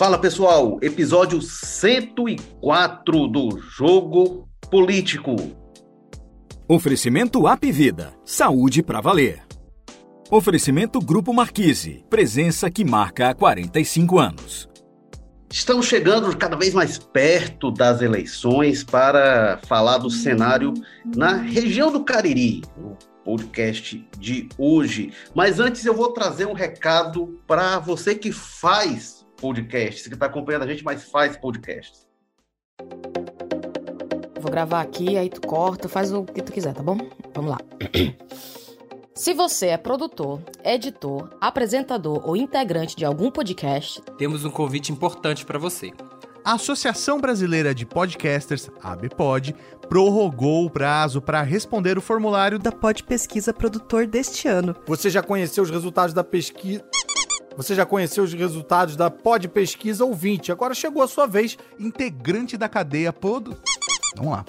[0.00, 5.36] Fala pessoal, episódio 104 do Jogo Político.
[6.66, 9.42] Oferecimento App Vida, saúde para valer.
[10.30, 14.70] Oferecimento Grupo Marquise, presença que marca há 45 anos.
[15.52, 20.72] Estamos chegando cada vez mais perto das eleições para falar do cenário
[21.14, 25.12] na região do Cariri, no podcast de hoje.
[25.34, 30.26] Mas antes eu vou trazer um recado para você que faz podcast, você que está
[30.26, 32.00] acompanhando a gente, mas faz podcast.
[34.40, 36.98] Vou gravar aqui, aí tu corta, faz o que tu quiser, tá bom?
[37.34, 37.58] Vamos lá.
[39.14, 45.44] Se você é produtor, editor, apresentador ou integrante de algum podcast, temos um convite importante
[45.44, 45.92] para você.
[46.42, 49.54] A Associação Brasileira de Podcasters, ABPOD,
[49.90, 54.74] prorrogou o prazo para responder o formulário da Pod Pesquisa Produtor deste ano.
[54.86, 56.82] Você já conheceu os resultados da pesquisa?
[57.60, 60.50] Você já conheceu os resultados da Pod Pesquisa ouvinte.
[60.50, 63.54] Agora chegou a sua vez, integrante da cadeia Pod.
[64.16, 64.46] Vamos lá.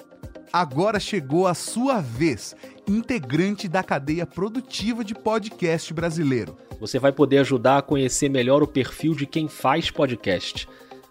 [0.50, 2.56] Agora chegou a sua vez,
[2.88, 6.56] integrante da cadeia produtiva de podcast brasileiro.
[6.80, 10.66] Você vai poder ajudar a conhecer melhor o perfil de quem faz podcast.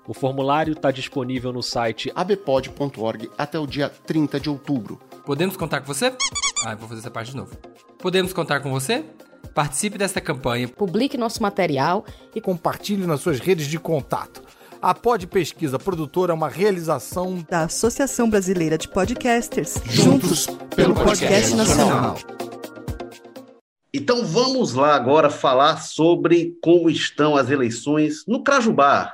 [0.07, 4.99] O formulário está disponível no site abpod.org até o dia 30 de outubro.
[5.23, 6.11] Podemos contar com você?
[6.65, 7.55] Ah, vou fazer essa parte de novo.
[7.99, 9.05] Podemos contar com você?
[9.53, 10.67] Participe desta campanha.
[10.67, 14.41] Publique nosso material e compartilhe nas suas redes de contato.
[14.81, 19.75] A Pod Pesquisa Produtora é uma realização da Associação Brasileira de Podcasters.
[19.85, 22.15] Juntos, pelo podcast, podcast nacional.
[23.93, 29.13] Então vamos lá agora falar sobre como estão as eleições no Crajubá.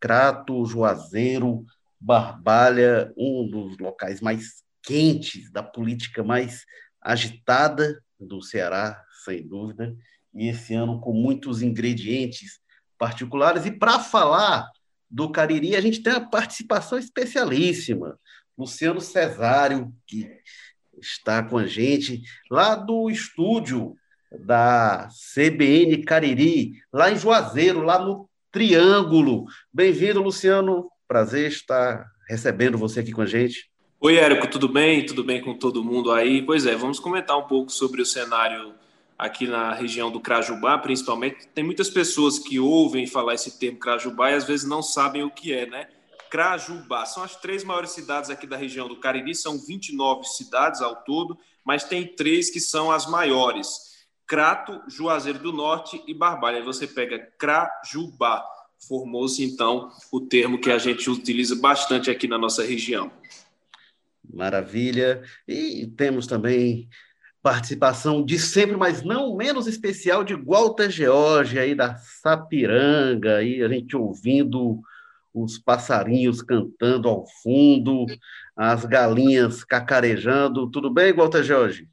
[0.00, 1.64] Crato, Juazeiro,
[2.00, 6.64] Barbalha, um dos locais mais quentes da política mais
[7.00, 9.94] agitada do Ceará, sem dúvida,
[10.34, 12.60] e esse ano com muitos ingredientes
[12.98, 13.66] particulares.
[13.66, 14.68] E para falar
[15.10, 18.18] do Cariri, a gente tem uma participação especialíssima.
[18.56, 20.28] Luciano Cesário, que
[21.00, 23.94] está com a gente, lá do estúdio
[24.44, 29.46] da CBN Cariri, lá em Juazeiro, lá no Triângulo.
[29.72, 30.90] Bem-vindo, Luciano.
[31.06, 33.70] Prazer estar recebendo você aqui com a gente.
[34.00, 35.04] Oi, Érico, tudo bem?
[35.04, 36.42] Tudo bem com todo mundo aí?
[36.42, 38.74] Pois é, vamos comentar um pouco sobre o cenário
[39.18, 41.48] aqui na região do Crajubá, principalmente.
[41.48, 45.30] Tem muitas pessoas que ouvem falar esse termo Crajubá e às vezes não sabem o
[45.30, 45.88] que é, né?
[46.30, 50.96] Crajubá são as três maiores cidades aqui da região do Cariri, são 29 cidades ao
[50.96, 56.58] todo, mas tem três que são as maiores: Crato, Juazeiro do Norte e Barbalha.
[56.58, 58.44] Aí você pega Crajubá.
[58.86, 63.10] Formou-se então o termo que a gente utiliza bastante aqui na nossa região.
[64.32, 65.22] Maravilha.
[65.48, 66.88] E temos também
[67.48, 73.68] participação de sempre, mas não menos especial, de Walter George, aí da Sapiranga, aí a
[73.68, 74.78] gente ouvindo
[75.32, 78.04] os passarinhos cantando ao fundo,
[78.54, 80.70] as galinhas cacarejando.
[80.70, 81.88] Tudo bem, Walter George?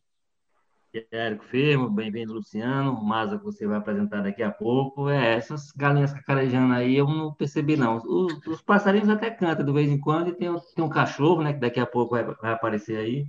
[1.09, 3.01] Érico Firmo, bem-vindo, Luciano.
[3.01, 5.09] Maza que você vai apresentar daqui a pouco.
[5.09, 7.95] É, essas galinhas cacarejando aí eu não percebi, não.
[7.95, 11.53] Os, os passarinhos até cantam de vez em quando, e tem, tem um cachorro, né,
[11.53, 13.25] que daqui a pouco vai, vai aparecer aí.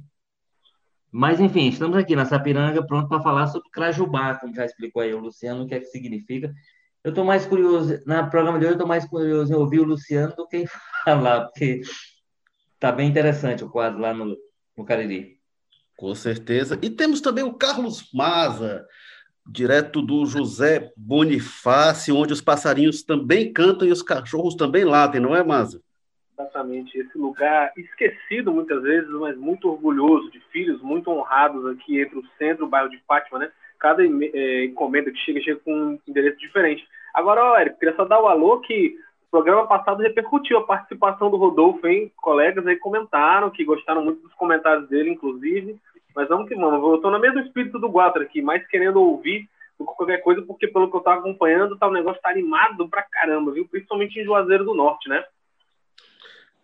[1.19, 5.15] Mas, enfim, estamos aqui na Sapiranga, pronto para falar sobre Crajubá, como já explicou aí
[5.15, 6.53] o Luciano, o que é que significa.
[7.03, 9.85] Eu estou mais curioso, na programa de hoje, eu estou mais curioso em ouvir o
[9.85, 10.67] Luciano do que em
[11.07, 11.81] falar, porque
[12.75, 14.37] está bem interessante o quadro lá no,
[14.77, 15.41] no Cariri.
[15.97, 16.79] Com certeza.
[16.83, 18.87] E temos também o Carlos Maza,
[19.47, 25.35] direto do José Bonifácio, onde os passarinhos também cantam e os cachorros também latem, não
[25.35, 25.81] é, Maza?
[26.39, 32.19] Exatamente, esse lugar esquecido muitas vezes, mas muito orgulhoso, de filhos muito honrados aqui entre
[32.19, 33.51] o centro e o bairro de Fátima, né?
[33.79, 36.87] Cada é, encomenda que chega, chega com um endereço diferente.
[37.15, 38.97] Agora, ó, Eric, queria só dar o alô que
[39.29, 42.13] o programa passado repercutiu a participação do Rodolfo, hein?
[42.17, 45.79] Colegas aí comentaram que gostaram muito dos comentários dele, inclusive.
[46.15, 46.83] Mas vamos que vamos.
[46.83, 50.43] Eu estou no mesmo espírito do Guater aqui, mais querendo ouvir do que qualquer coisa,
[50.43, 53.67] porque pelo que eu estava acompanhando, tá, o negócio tá animado pra caramba, viu?
[53.67, 55.25] Principalmente em Juazeiro do Norte, né?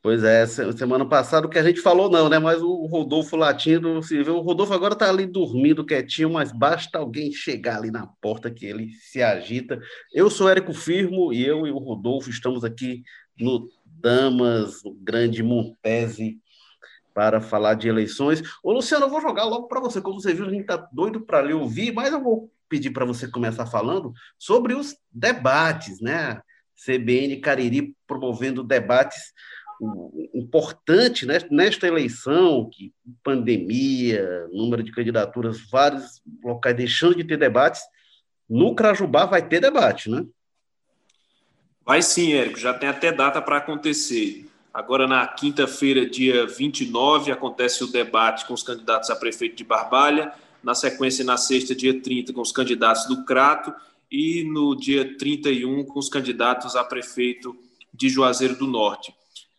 [0.03, 2.37] Pois é, semana passada o que a gente falou não, né?
[2.37, 6.99] Mas o Rodolfo latindo, se vê, o Rodolfo agora tá ali dormindo quietinho, mas basta
[6.99, 9.81] alguém chegar ali na porta que ele se agita.
[10.13, 13.05] Eu sou Érico Firmo e eu e o Rodolfo estamos aqui
[13.39, 16.41] no Damas, no Grande Montese,
[17.15, 18.43] para falar de eleições.
[18.61, 20.01] Ô, Luciano, eu vou jogar logo para você.
[20.01, 23.05] Como você viu, a gente tá doido para lhe ouvir, mas eu vou pedir para
[23.05, 26.41] você começar falando sobre os debates, né?
[26.85, 29.33] CBN Cariri promovendo debates
[30.35, 32.93] importante né, nesta eleição, que
[33.23, 37.83] pandemia, número de candidaturas, vários locais deixando de ter debates,
[38.49, 40.25] no Crajubá vai ter debate, né?
[41.85, 44.49] Vai sim, Érico, já tem até data para acontecer.
[44.73, 50.33] Agora, na quinta-feira, dia 29, acontece o debate com os candidatos a prefeito de Barbalha.
[50.63, 53.75] Na sequência, na sexta, dia 30, com os candidatos do Crato.
[54.11, 57.57] E no dia 31, com os candidatos a prefeito
[57.93, 59.15] de Juazeiro do Norte.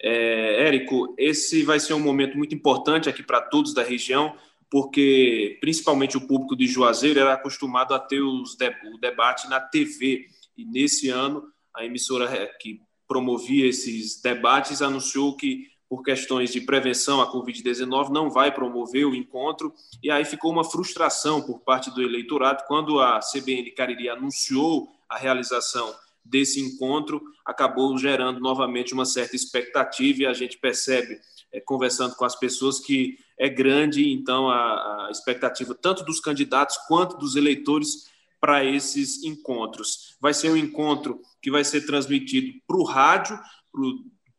[0.06, 4.36] É, Érico, esse vai ser um momento muito importante aqui para todos da região,
[4.70, 9.62] porque principalmente o público de Juazeiro era acostumado a ter os de, o debate na
[9.62, 10.26] TV.
[10.58, 12.28] E nesse ano, a emissora
[12.60, 19.06] que promovia esses debates anunciou que, por questões de prevenção à Covid-19, não vai promover
[19.06, 19.74] o encontro.
[20.02, 25.18] E aí ficou uma frustração por parte do eleitorado quando a CBN Cariri anunciou a
[25.18, 31.20] realização desse encontro, acabou gerando novamente uma certa expectativa e a gente percebe,
[31.52, 36.78] é, conversando com as pessoas, que é grande, então, a, a expectativa tanto dos candidatos
[36.88, 40.18] quanto dos eleitores para esses encontros.
[40.20, 43.40] Vai ser um encontro que vai ser transmitido para o rádio,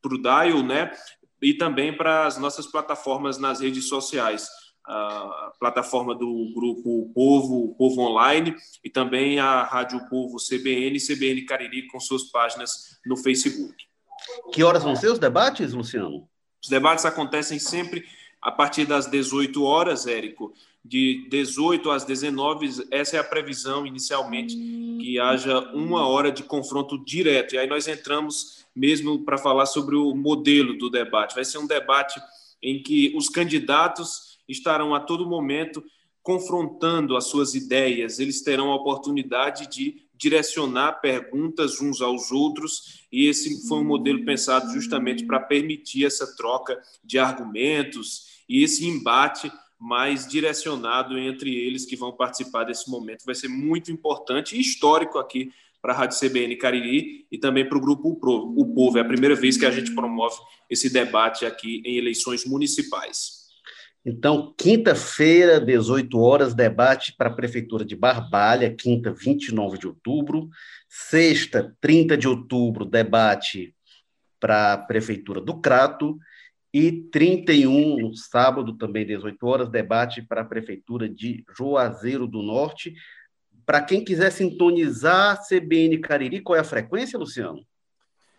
[0.02, 0.90] para o dial, né?
[1.40, 4.46] E também para as nossas plataformas nas redes sociais.
[4.86, 8.54] A plataforma do grupo Povo, Povo Online,
[8.84, 13.74] e também a Rádio Povo CBN, CBN Cariri, com suas páginas no Facebook.
[14.52, 16.28] Que horas vão ser os debates, Luciano?
[16.62, 18.04] Os debates acontecem sempre
[18.40, 20.52] a partir das 18 horas, Érico,
[20.84, 27.02] de 18 às 19, essa é a previsão inicialmente, que haja uma hora de confronto
[27.02, 27.54] direto.
[27.54, 31.34] E aí nós entramos mesmo para falar sobre o modelo do debate.
[31.34, 32.20] Vai ser um debate
[32.62, 35.84] em que os candidatos estarão a todo momento
[36.22, 43.26] confrontando as suas ideias, eles terão a oportunidade de direcionar perguntas uns aos outros, e
[43.26, 49.52] esse foi um modelo pensado justamente para permitir essa troca de argumentos e esse embate
[49.78, 53.26] mais direcionado entre eles que vão participar desse momento.
[53.26, 55.52] Vai ser muito importante e histórico aqui
[55.82, 58.96] para a Rádio CBN Cariri e também para o Grupo O Povo.
[58.96, 60.36] É a primeira vez que a gente promove
[60.70, 63.43] esse debate aqui em eleições municipais.
[64.04, 70.50] Então, quinta-feira, 18 horas, debate para a Prefeitura de Barbalha, quinta, 29 de outubro.
[70.86, 73.74] Sexta, 30 de outubro, debate
[74.38, 76.18] para a Prefeitura do Crato.
[76.72, 82.92] E 31, no sábado, também 18 horas, debate para a Prefeitura de Juazeiro do Norte.
[83.64, 87.64] Para quem quiser sintonizar CBN Cariri, qual é a frequência, Luciano?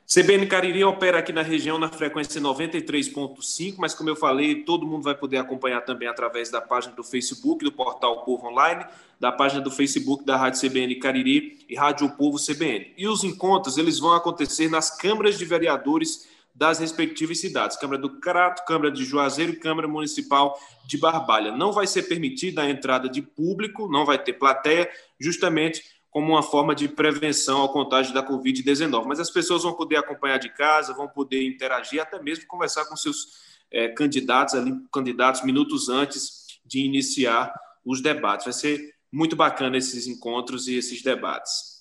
[0.08, 5.02] CBN Cariri opera aqui na região na frequência 93.5, mas como eu falei, todo mundo
[5.02, 8.86] vai poder acompanhar também através da página do Facebook, do portal Povo Online,
[9.20, 12.94] da página do Facebook da Rádio CBN Cariri e Rádio Povo CBN.
[12.96, 18.20] E os encontros, eles vão acontecer nas câmaras de vereadores das respectivas cidades, Câmara do
[18.20, 21.52] Crato, Câmara de Juazeiro e Câmara Municipal de Barbalha.
[21.52, 24.88] Não vai ser permitida a entrada de público, não vai ter plateia,
[25.20, 25.84] justamente
[26.16, 29.04] como uma forma de prevenção ao contágio da Covid-19.
[29.06, 32.96] Mas as pessoas vão poder acompanhar de casa, vão poder interagir, até mesmo conversar com
[32.96, 33.28] seus
[33.70, 37.54] é, candidatos ali, candidatos minutos antes de iniciar
[37.84, 38.46] os debates.
[38.46, 41.75] Vai ser muito bacana esses encontros e esses debates.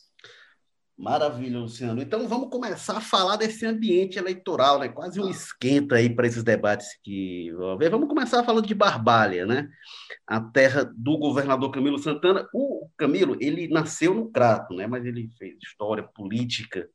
[0.96, 2.00] Maravilha, Luciano.
[2.00, 4.88] Então vamos começar a falar desse ambiente eleitoral, né?
[4.88, 7.90] Quase um esquenta aí para esses debates que vão haver.
[7.90, 9.68] Vamos começar falando de Barbalha, né?
[10.24, 12.48] A terra do governador Camilo Santana.
[12.54, 14.86] O Camilo, ele nasceu no Crato, né?
[14.86, 16.88] Mas ele fez história política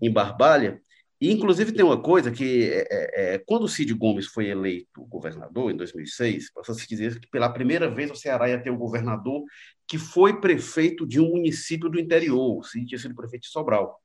[0.00, 0.80] em Barbalha
[1.20, 5.70] inclusive, tem uma coisa que, é, é, é quando o Cid Gomes foi eleito governador,
[5.70, 9.42] em 2006, passou-se dizer que pela primeira vez o Ceará ia ter um governador
[9.88, 12.58] que foi prefeito de um município do interior.
[12.58, 14.00] O Cid tinha sido prefeito de Sobral.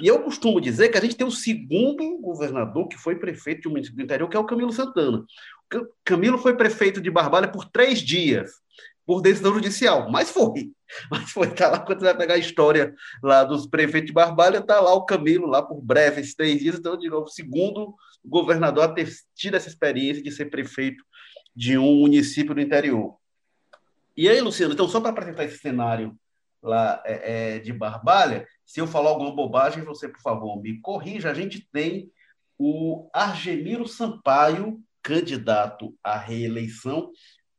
[0.00, 3.68] E eu costumo dizer que a gente tem o segundo governador que foi prefeito de
[3.68, 5.24] um município do interior, que é o Camilo Santana.
[6.04, 8.50] Camilo foi prefeito de Barbalha por três dias
[9.06, 10.72] por decisão judicial, mas foi.
[11.10, 14.60] Mas foi, tá lá, quando você vai pegar a história lá dos prefeitos de Barbalha,
[14.60, 17.94] tá lá o Camilo, lá por breves três dias, então, eu digo, o segundo
[18.24, 21.04] governador a ter tido essa experiência de ser prefeito
[21.54, 23.16] de um município do interior.
[24.16, 26.16] E aí, Luciano, então, só para apresentar esse cenário
[26.62, 31.30] lá é, é, de Barbalha, se eu falar alguma bobagem, você, por favor, me corrija.
[31.30, 32.10] A gente tem
[32.58, 37.12] o Argemiro Sampaio, candidato à reeleição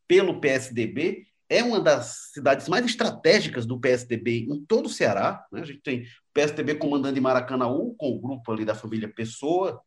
[0.08, 5.46] pelo PSDB, é uma das cidades mais estratégicas do PSDB em todo o Ceará.
[5.51, 5.62] Né?
[5.62, 9.82] A gente tem o PSDB comandando em Maracanaú, com o grupo ali da família Pessoa,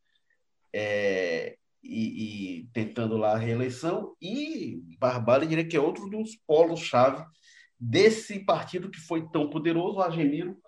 [0.73, 7.25] é, e, e, tentando lá a reeleição, e Barbalha diria que é outro dos polos-chave
[7.79, 10.59] desse partido que foi tão poderoso, o Argemiro,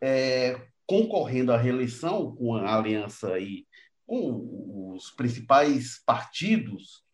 [0.00, 3.66] é, concorrendo à reeleição com a aliança aí
[4.06, 7.05] com os principais partidos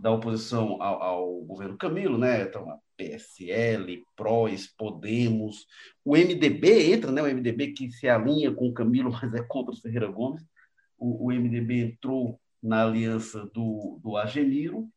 [0.00, 2.42] da oposição ao, ao, governo Camilo, né?
[2.42, 5.66] Então, a PSL, PROS, Podemos,
[6.02, 7.22] o MDB entra, né?
[7.22, 10.42] O MDB que se alinha com o Camilo, mas é contra o Ferreira Gomes.
[10.98, 14.88] O, o MDB entrou na aliança do, do Ageniro.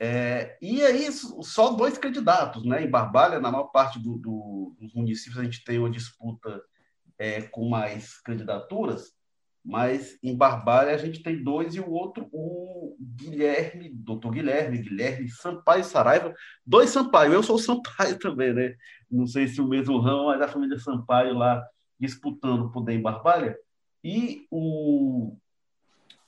[0.00, 2.82] É, e aí, só dois candidatos, né?
[2.82, 6.62] Em Barbalha, na maior parte do, do, dos municípios, a gente tem uma disputa
[7.18, 9.12] é, com mais candidaturas.
[9.64, 15.28] Mas em Barbalha a gente tem dois e o outro, o Guilherme, doutor Guilherme, Guilherme
[15.28, 16.34] Sampaio Saraiva,
[16.66, 17.32] dois Sampaio.
[17.32, 18.74] Eu sou Sampaio também, né?
[19.10, 21.64] Não sei se o mesmo ramo, mas a família Sampaio lá
[21.98, 23.56] disputando o poder em Barbalha.
[24.02, 25.36] E o,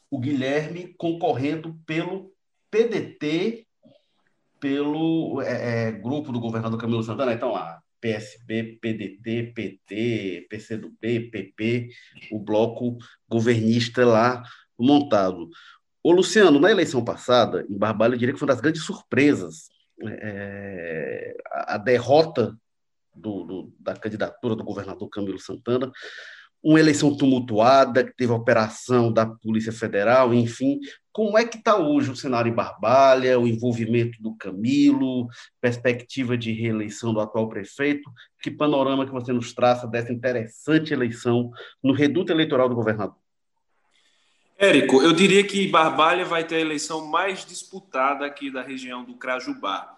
[0.08, 2.32] o Guilherme concorrendo pelo
[2.70, 3.66] PDT,
[4.60, 7.32] pelo é, é, grupo do governador Camilo Santana.
[7.32, 11.88] Então, lá, PSB, PDT, PT, PCdoB, PP,
[12.30, 14.42] o bloco governista lá
[14.78, 15.48] montado.
[16.02, 19.70] O Luciano, na eleição passada, em Barbalha, eu diria que foi uma das grandes surpresas
[20.02, 22.54] é, a, derrota
[23.14, 25.90] do, do, da candidatura do governador Camilo Santana,
[26.64, 30.80] uma eleição tumultuada, que teve a operação da Polícia Federal, enfim.
[31.12, 35.28] Como é que está hoje o cenário em Barbalha, o envolvimento do Camilo,
[35.60, 38.10] perspectiva de reeleição do atual prefeito?
[38.42, 41.50] Que panorama que você nos traça dessa interessante eleição
[41.82, 43.16] no reduto eleitoral do governador?
[44.56, 49.14] Érico, eu diria que Barbalha vai ter a eleição mais disputada aqui da região do
[49.14, 49.94] Crajubá.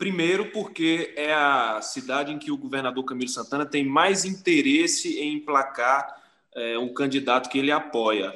[0.00, 5.34] Primeiro, porque é a cidade em que o governador Camilo Santana tem mais interesse em
[5.34, 6.16] emplacar
[6.54, 8.32] é, um candidato que ele apoia,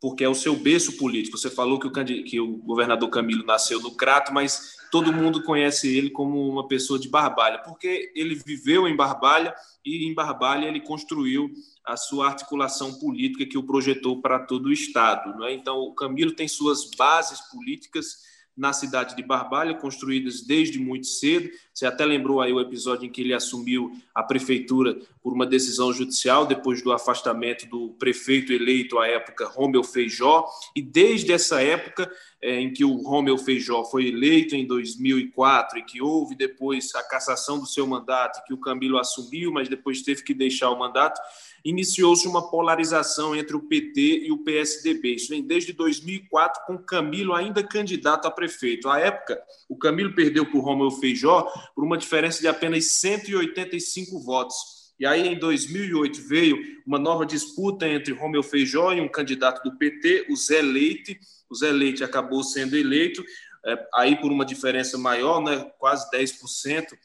[0.00, 1.36] porque é o seu berço político.
[1.36, 1.92] Você falou que o,
[2.24, 6.98] que o governador Camilo nasceu no Crato, mas todo mundo conhece ele como uma pessoa
[6.98, 9.54] de Barbalha, porque ele viveu em Barbalha
[9.84, 11.52] e em Barbalha ele construiu
[11.84, 15.38] a sua articulação política que o projetou para todo o Estado.
[15.38, 15.52] Não é?
[15.52, 21.50] Então, o Camilo tem suas bases políticas na cidade de Barbalha, construídas desde muito cedo.
[21.72, 25.92] Você até lembrou aí o episódio em que ele assumiu a prefeitura por uma decisão
[25.92, 30.46] judicial, depois do afastamento do prefeito eleito à época, Romeu Feijó.
[30.76, 32.10] E desde essa época,
[32.42, 37.02] é, em que o Romeu Feijó foi eleito em 2004 e que houve depois a
[37.02, 41.20] cassação do seu mandato, que o Camilo assumiu, mas depois teve que deixar o mandato,
[41.64, 45.14] iniciou-se uma polarização entre o PT e o PSDB.
[45.14, 48.88] Isso vem desde 2004, com Camilo ainda candidato a prefeito.
[48.88, 54.18] À época, o Camilo perdeu para o Romeu Feijó por uma diferença de apenas 185
[54.20, 54.82] votos.
[54.98, 59.76] E aí, em 2008, veio uma nova disputa entre Romeu Feijó e um candidato do
[59.76, 61.18] PT, o Zé Leite.
[61.50, 63.24] O Zé Leite acabou sendo eleito,
[63.64, 66.96] é, aí por uma diferença maior, né, quase 10% é,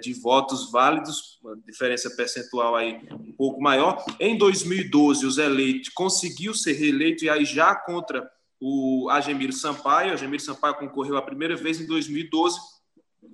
[0.00, 4.04] de votos válidos, uma diferença percentual aí um pouco maior.
[4.20, 8.30] Em 2012, o Zé Leite conseguiu ser reeleito e aí já contra
[8.60, 10.12] o Agemiro Sampaio.
[10.12, 12.58] Agemiro Sampaio concorreu a primeira vez em 2012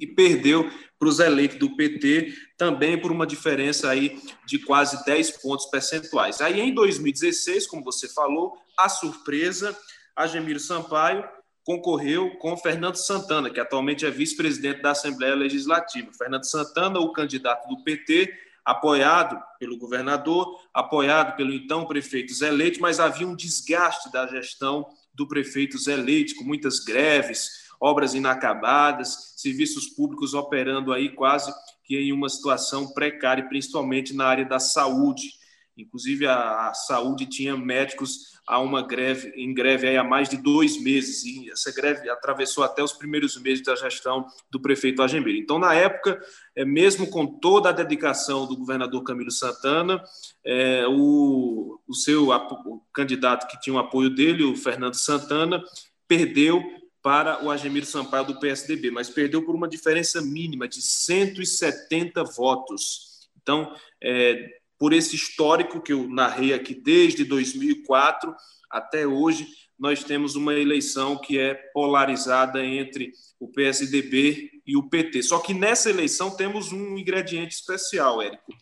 [0.00, 5.04] e perdeu para o Zé Leite do PT, também por uma diferença aí de quase
[5.04, 6.40] 10 pontos percentuais.
[6.40, 9.76] Aí em 2016, como você falou, a surpresa,
[10.16, 11.28] Agemiro Sampaio
[11.64, 16.12] concorreu com Fernando Santana, que atualmente é vice-presidente da Assembleia Legislativa.
[16.12, 18.32] Fernando Santana, o candidato do PT,
[18.64, 24.86] apoiado pelo governador, apoiado pelo então prefeito Zé Leite, mas havia um desgaste da gestão
[25.14, 31.52] do prefeito Zé Leite, com muitas greves, obras inacabadas, serviços públicos operando aí quase
[31.84, 35.32] que em uma situação precária, principalmente na área da saúde.
[35.76, 40.80] Inclusive, a, a saúde tinha médicos a uma greve, em greve há mais de dois
[40.82, 45.36] meses, e essa greve atravessou até os primeiros meses da gestão do prefeito Agemir.
[45.36, 46.20] Então, na época,
[46.56, 50.02] é, mesmo com toda a dedicação do governador Camilo Santana,
[50.44, 55.62] é, o, o seu o candidato que tinha o apoio dele, o Fernando Santana,
[56.08, 56.62] perdeu
[57.02, 63.28] para o Agemir Sampaio do PSDB, mas perdeu por uma diferença mínima de 170 votos.
[63.40, 68.34] Então, é, por esse histórico que eu narrei aqui desde 2004
[68.68, 69.46] até hoje,
[69.78, 75.22] nós temos uma eleição que é polarizada entre o PSDB e o PT.
[75.22, 78.52] Só que nessa eleição temos um ingrediente especial, Érico.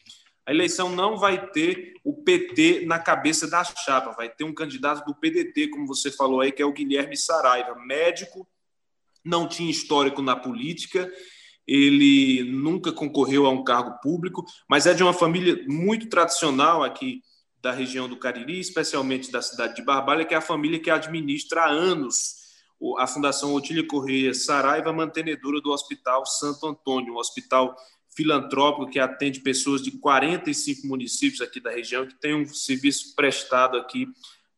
[0.45, 5.07] A eleição não vai ter o PT na cabeça da chapa, vai ter um candidato
[5.07, 8.47] do PDT, como você falou aí, que é o Guilherme Saraiva, médico,
[9.25, 11.11] não tinha histórico na política
[11.67, 17.23] ele nunca concorreu a um cargo público, mas é de uma família muito tradicional aqui
[17.63, 21.63] da região do Cariri, especialmente da cidade de Barbalha, que é a família que administra
[21.63, 22.41] há anos
[22.99, 27.77] a Fundação Otília Correia Saraiva, mantenedora do Hospital Santo Antônio, um hospital
[28.17, 33.77] filantrópico que atende pessoas de 45 municípios aqui da região, que tem um serviço prestado
[33.77, 34.09] aqui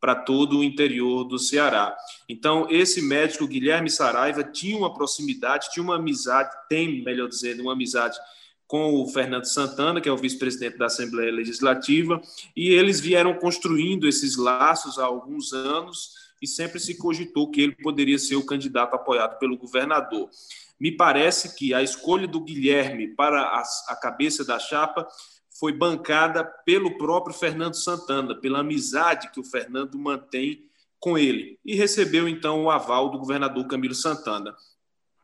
[0.02, 1.96] para todo o interior do Ceará.
[2.28, 7.74] Então, esse médico, Guilherme Saraiva, tinha uma proximidade, tinha uma amizade, tem, melhor dizendo, uma
[7.74, 8.18] amizade
[8.66, 12.20] com o Fernando Santana, que é o vice-presidente da Assembleia Legislativa,
[12.56, 16.10] e eles vieram construindo esses laços há alguns anos
[16.42, 20.28] e sempre se cogitou que ele poderia ser o candidato apoiado pelo governador.
[20.80, 23.40] Me parece que a escolha do Guilherme para
[23.88, 25.06] a, cabeça da chapa
[25.62, 31.76] foi bancada pelo próprio Fernando Santana, pela amizade que o Fernando mantém com ele, e
[31.76, 34.56] recebeu então o aval do governador Camilo Santana.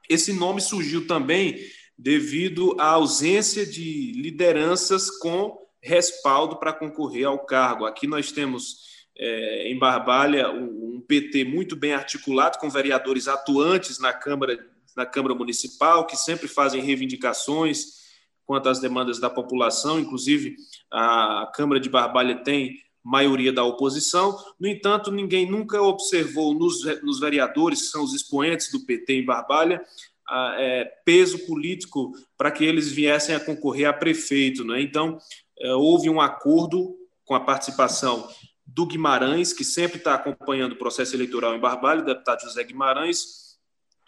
[0.08, 1.58] Esse nome surgiu também
[1.98, 7.84] devido à ausência de lideranças com respaldo para concorrer ao cargo.
[7.84, 14.12] Aqui nós temos é, em Barbalha um, PT muito bem articulado, com vereadores atuantes na
[14.12, 14.64] Câmara,
[14.96, 17.98] na Câmara Municipal, que sempre fazem reivindicações
[18.48, 20.56] quanto às demandas da população, inclusive
[20.90, 24.38] a Câmara de Barbalha tem maioria da oposição.
[24.58, 29.24] No entanto, ninguém nunca observou nos, nos vereadores, que são os expoentes do PT em
[29.26, 29.82] Barbalha,
[30.26, 34.64] a, é, peso político para que eles viessem a concorrer a prefeito.
[34.64, 34.80] Né?
[34.80, 35.18] Então,
[35.60, 38.26] é, houve um acordo com a participação
[38.66, 43.47] do Guimarães, que sempre está acompanhando o processo eleitoral em Barbalha, o deputado José Guimarães,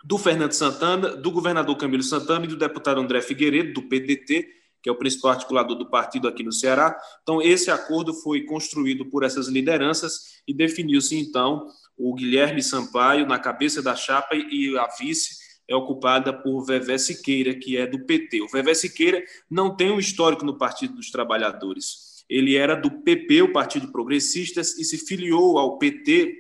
[0.05, 4.49] do Fernando Santana, do governador Camilo Santana e do deputado André Figueiredo, do PDT,
[4.83, 6.97] que é o principal articulador do partido aqui no Ceará.
[7.23, 11.67] Então, esse acordo foi construído por essas lideranças e definiu-se, então,
[11.97, 15.39] o Guilherme Sampaio na cabeça da chapa e a vice
[15.69, 18.41] é ocupada por Vevé Siqueira, que é do PT.
[18.41, 22.25] O Vevé Siqueira não tem um histórico no Partido dos Trabalhadores.
[22.29, 26.40] Ele era do PP, o Partido Progressistas, e se filiou ao PT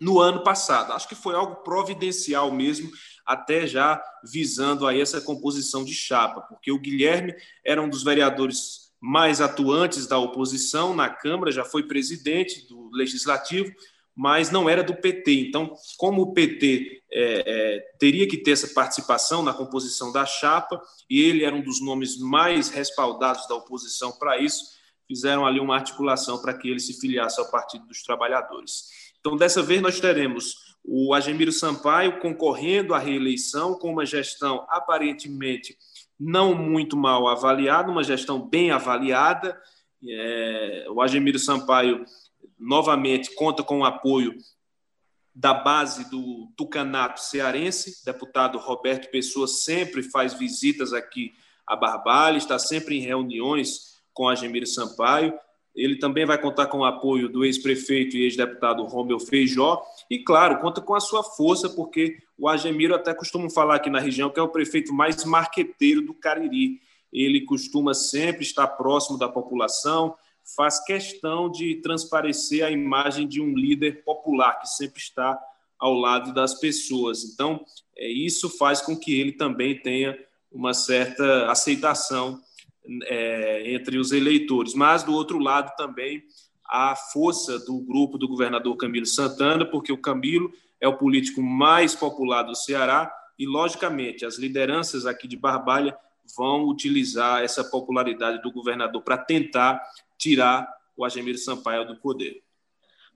[0.00, 0.92] no ano passado.
[0.92, 2.90] Acho que foi algo providencial mesmo,
[3.26, 8.90] até já visando aí essa composição de chapa, porque o Guilherme era um dos vereadores
[9.00, 13.72] mais atuantes da oposição na Câmara, já foi presidente do Legislativo,
[14.14, 15.32] mas não era do PT.
[15.48, 20.80] Então, como o PT é, é, teria que ter essa participação na composição da chapa,
[21.08, 25.74] e ele era um dos nomes mais respaldados da oposição para isso, fizeram ali uma
[25.74, 28.99] articulação para que ele se filiasse ao Partido dos Trabalhadores.
[29.20, 35.76] Então, dessa vez, nós teremos o Agemiro Sampaio concorrendo à reeleição com uma gestão aparentemente
[36.18, 39.60] não muito mal avaliada, uma gestão bem avaliada.
[40.06, 42.04] É, o Agemiro Sampaio,
[42.58, 44.36] novamente, conta com o apoio
[45.34, 51.32] da base do Tucanato cearense, deputado Roberto Pessoa sempre faz visitas aqui
[51.66, 55.32] a Barbalha, está sempre em reuniões com Agemiro Sampaio.
[55.74, 59.82] Ele também vai contar com o apoio do ex-prefeito e ex-deputado Romeu Feijó.
[60.10, 64.00] E, claro, conta com a sua força, porque o Agemiro até costuma falar aqui na
[64.00, 66.80] região que é o prefeito mais marqueteiro do Cariri.
[67.12, 70.14] Ele costuma sempre estar próximo da população,
[70.56, 75.38] faz questão de transparecer a imagem de um líder popular que sempre está
[75.78, 77.24] ao lado das pessoas.
[77.24, 77.64] Então,
[77.96, 80.18] é, isso faz com que ele também tenha
[80.52, 82.40] uma certa aceitação
[83.04, 84.74] é, entre os eleitores.
[84.74, 86.22] Mas, do outro lado, também
[86.64, 91.94] a força do grupo do governador Camilo Santana, porque o Camilo é o político mais
[91.94, 95.96] popular do Ceará e, logicamente, as lideranças aqui de Barbalha
[96.36, 99.82] vão utilizar essa popularidade do governador para tentar
[100.16, 102.42] tirar o Agemiro Sampaio do poder.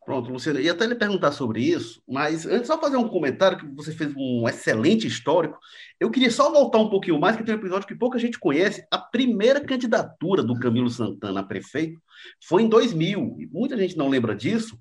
[0.05, 3.67] Pronto, Luciano, ia até lhe perguntar sobre isso, mas antes só fazer um comentário que
[3.75, 5.59] você fez um excelente histórico.
[5.99, 8.87] Eu queria só voltar um pouquinho mais, que tem um episódio que pouca gente conhece.
[8.91, 11.99] A primeira candidatura do Camilo Santana a prefeito
[12.47, 14.79] foi em 2000, e muita gente não lembra disso.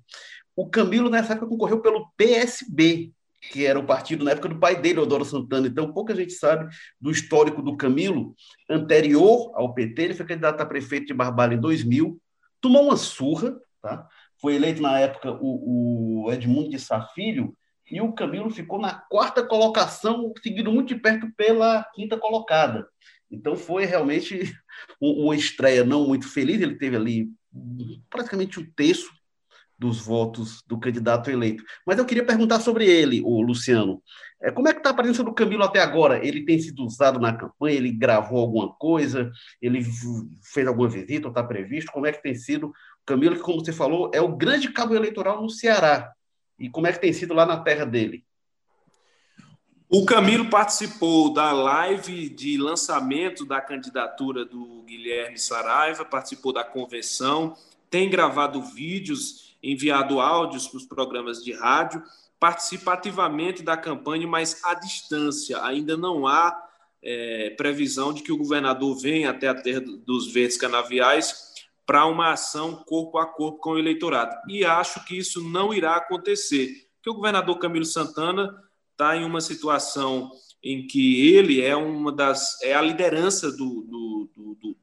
[0.54, 3.10] O Camilo, nessa época, concorreu pelo PSB,
[3.50, 5.66] que era o partido na época do pai dele, Odoro Santana.
[5.66, 6.68] Então, pouca gente sabe
[7.00, 8.34] do histórico do Camilo.
[8.68, 12.20] Anterior ao PT, ele foi candidato a prefeito de Barbalha em 2000,
[12.60, 14.06] tomou uma surra, tá?
[14.44, 17.56] Foi eleito na época o, o Edmundo de Sá Filho,
[17.90, 22.86] e o Camilo ficou na quarta colocação, seguido muito de perto pela quinta colocada.
[23.30, 24.54] Então foi realmente
[25.00, 27.30] uma estreia não muito feliz, ele teve ali
[28.10, 29.10] praticamente um terço
[29.78, 31.64] dos votos do candidato eleito.
[31.86, 34.02] Mas eu queria perguntar sobre ele, o Luciano.
[34.42, 36.24] É, como é que está a presença do Camilo até agora?
[36.24, 37.76] Ele tem sido usado na campanha?
[37.76, 39.32] Ele gravou alguma coisa?
[39.60, 39.82] Ele
[40.52, 41.90] fez alguma visita ou está previsto?
[41.90, 42.70] Como é que tem sido
[43.04, 46.12] Camilo, que, como você falou, é o grande cabo eleitoral no Ceará.
[46.58, 48.24] E como é que tem sido lá na terra dele?
[49.88, 57.56] O Camilo participou da live de lançamento da candidatura do Guilherme Saraiva, participou da convenção,
[57.90, 62.02] tem gravado vídeos, enviado áudios para os programas de rádio,
[62.40, 65.62] participa ativamente da campanha, mas à distância.
[65.62, 66.60] Ainda não há
[67.02, 71.53] é, previsão de que o governador venha até a terra dos verdes canaviais
[71.86, 74.34] para uma ação corpo a corpo com o eleitorado.
[74.48, 78.54] E acho que isso não irá acontecer, porque o governador Camilo Santana
[78.92, 80.30] está em uma situação
[80.62, 84.76] em que ele é uma das é a liderança do, do, do, do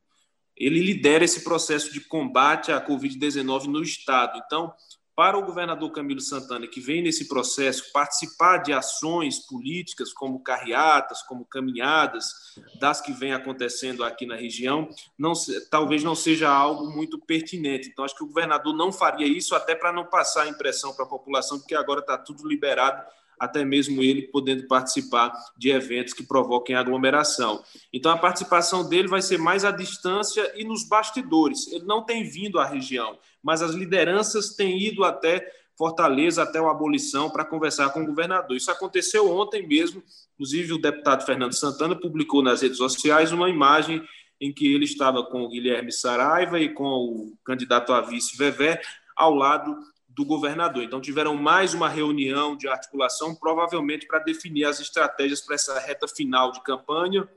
[0.55, 4.39] ele lidera esse processo de combate à Covid-19 no estado.
[4.45, 4.71] Então,
[5.21, 11.21] para o governador Camilo Santana, que vem nesse processo, participar de ações políticas como carreatas,
[11.21, 15.33] como caminhadas, das que vem acontecendo aqui na região, não,
[15.69, 17.87] talvez não seja algo muito pertinente.
[17.87, 21.05] Então, acho que o governador não faria isso, até para não passar a impressão para
[21.05, 23.03] a população, porque agora está tudo liberado
[23.41, 27.63] até mesmo ele podendo participar de eventos que provoquem aglomeração.
[27.91, 31.67] Então, a participação dele vai ser mais à distância e nos bastidores.
[31.71, 35.45] Ele não tem vindo à região, mas as lideranças têm ido até
[35.77, 38.55] Fortaleza, até a abolição, para conversar com o governador.
[38.55, 40.03] Isso aconteceu ontem mesmo.
[40.35, 44.03] Inclusive, o deputado Fernando Santana publicou nas redes sociais uma imagem
[44.39, 48.79] em que ele estava com o Guilherme Saraiva e com o candidato a vice Vevé
[49.15, 49.75] ao lado
[50.07, 50.83] do governador.
[50.83, 56.07] Então, tiveram mais uma reunião de articulação, provavelmente para definir as estratégias para essa reta
[56.07, 57.27] final de campanha,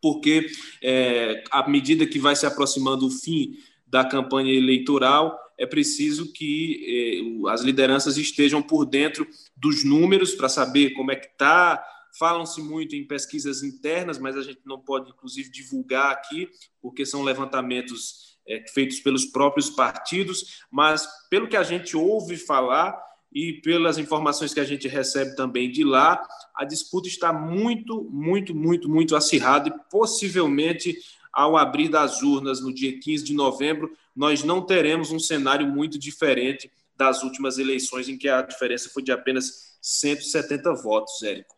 [0.00, 0.46] porque
[0.82, 3.56] é, à medida que vai se aproximando o fim
[3.92, 10.48] da campanha eleitoral, é preciso que eh, as lideranças estejam por dentro dos números para
[10.48, 11.84] saber como é que está.
[12.18, 16.48] Falam-se muito em pesquisas internas, mas a gente não pode, inclusive, divulgar aqui,
[16.80, 22.98] porque são levantamentos é, feitos pelos próprios partidos, mas pelo que a gente ouve falar
[23.30, 26.26] e pelas informações que a gente recebe também de lá,
[26.56, 30.96] a disputa está muito, muito, muito, muito acirrada e possivelmente
[31.32, 35.98] ao abrir das urnas no dia 15 de novembro, nós não teremos um cenário muito
[35.98, 41.54] diferente das últimas eleições, em que a diferença foi de apenas 170 votos, Érico.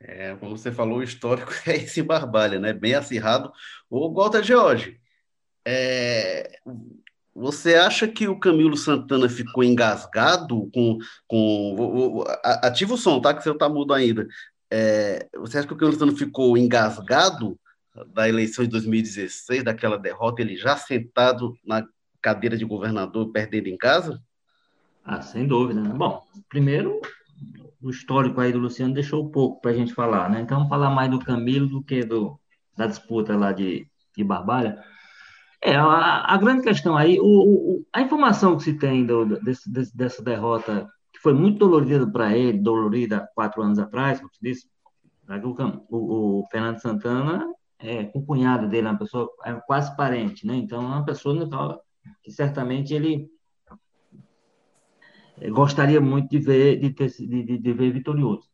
[0.00, 2.72] É, como você falou, o histórico é esse barbalha, né?
[2.72, 3.52] Bem acirrado.
[3.90, 5.00] O Walter George,
[5.66, 6.58] é,
[7.34, 10.98] você acha que o Camilo Santana ficou engasgado com.
[11.26, 13.34] com ativa o som, tá?
[13.34, 14.28] Que você está mudo ainda.
[14.70, 17.58] É, você acha que o Camilo Santana ficou engasgado
[18.12, 21.86] da eleição de 2016, daquela derrota, ele já sentado na
[22.20, 24.20] cadeira de governador, perdendo em casa?
[25.04, 25.80] Ah, sem dúvida.
[25.80, 25.90] Né?
[25.90, 27.00] Bom, primeiro,
[27.80, 30.40] o histórico aí do Luciano deixou pouco para a gente falar, né?
[30.40, 32.40] Então, vamos falar mais do Camilo do que do,
[32.76, 34.82] da disputa lá de, de Barbalha.
[35.62, 39.70] É, a, a grande questão aí, o, o, a informação que se tem do, desse,
[39.70, 44.40] desse, dessa derrota, que foi muito dolorida para ele, dolorida quatro anos atrás, como se
[44.42, 44.66] disse,
[45.88, 47.46] o, o, Fernando Santana,
[47.84, 50.56] é, com o cunhado dele, uma pessoa é quase parente, né?
[50.56, 51.80] Então, é uma pessoa
[52.22, 53.28] que certamente ele
[55.38, 58.48] é, gostaria muito de ver, de, ter, de, de ver vitorioso.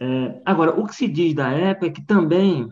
[0.00, 2.66] É, agora, o que se diz da época é que também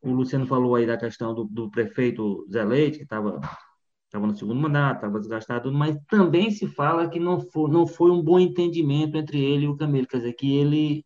[0.00, 3.38] o Luciano falou aí da questão do, do prefeito Zé Leite, que estava
[4.14, 8.22] no segundo mandato, estava desgastado, mas também se fala que não foi, não foi um
[8.22, 11.04] bom entendimento entre ele e o Camilo, quer dizer, que ele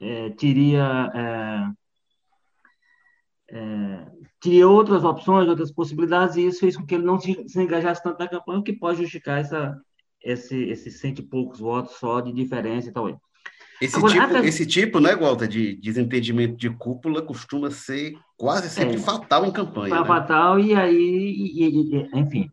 [0.00, 1.10] é, teria,
[3.52, 4.06] é, é,
[4.40, 8.02] teria outras opções, outras possibilidades, e isso fez com que ele não se, se engajasse
[8.02, 9.78] tanto na campanha, o que pode justificar essa,
[10.24, 13.20] esse, esses cento e poucos votos só de diferença e tal.
[13.80, 14.46] Esse, Agora, tipo, até...
[14.46, 19.50] esse tipo, né, Walter, de desentendimento de cúpula costuma ser quase sempre é, fatal em
[19.50, 20.00] campanha.
[20.00, 20.06] Né?
[20.06, 22.48] Fatal, e aí, e, e, enfim.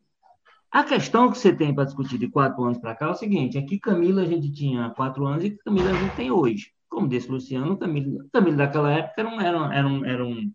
[0.71, 3.57] A questão que você tem para discutir de quatro anos para cá é o seguinte:
[3.57, 6.71] é que Camila a gente tinha quatro anos e Camila a gente tem hoje.
[6.89, 10.51] Como disse Luciano, Camilo, Camilo daquela época era um, era um, era um,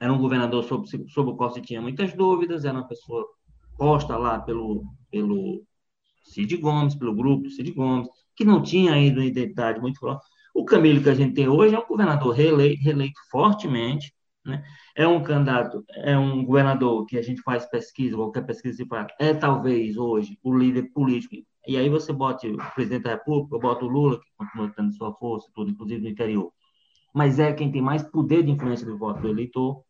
[0.00, 3.26] era um, governador sobre, sobre o qual se tinha muitas dúvidas, era uma pessoa
[3.76, 5.62] posta lá pelo, pelo
[6.24, 10.24] Cid Gomes, pelo grupo Cid Gomes, que não tinha ainda uma identidade muito forte.
[10.54, 14.12] O Camilo que a gente tem hoje é um governador reeleito, reeleito fortemente,
[14.44, 14.64] né?
[14.96, 19.06] é um candidato, é um governador que a gente faz pesquisa, qualquer pesquisa se faz,
[19.20, 21.36] é talvez hoje o líder político.
[21.66, 25.14] E aí você bota o presidente da República, bota o Lula, que continua tendo sua
[25.14, 26.50] força, tudo, inclusive no interior.
[27.14, 29.82] Mas é quem tem mais poder de influência do voto do eleitor.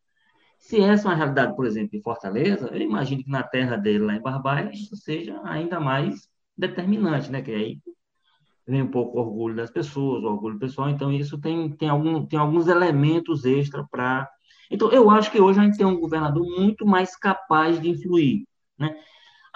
[0.59, 4.01] Se essa é uma realidade, por exemplo, em Fortaleza, eu imagino que na terra dele,
[4.01, 7.41] lá em Barbalha, isso seja ainda mais determinante, né?
[7.41, 7.79] Que aí
[8.67, 12.27] vem um pouco o orgulho das pessoas, o orgulho pessoal, então isso tem, tem, algum,
[12.27, 14.29] tem alguns elementos extra para.
[14.71, 18.45] Então, eu acho que hoje a gente tem um governador muito mais capaz de influir.
[18.79, 18.95] Né?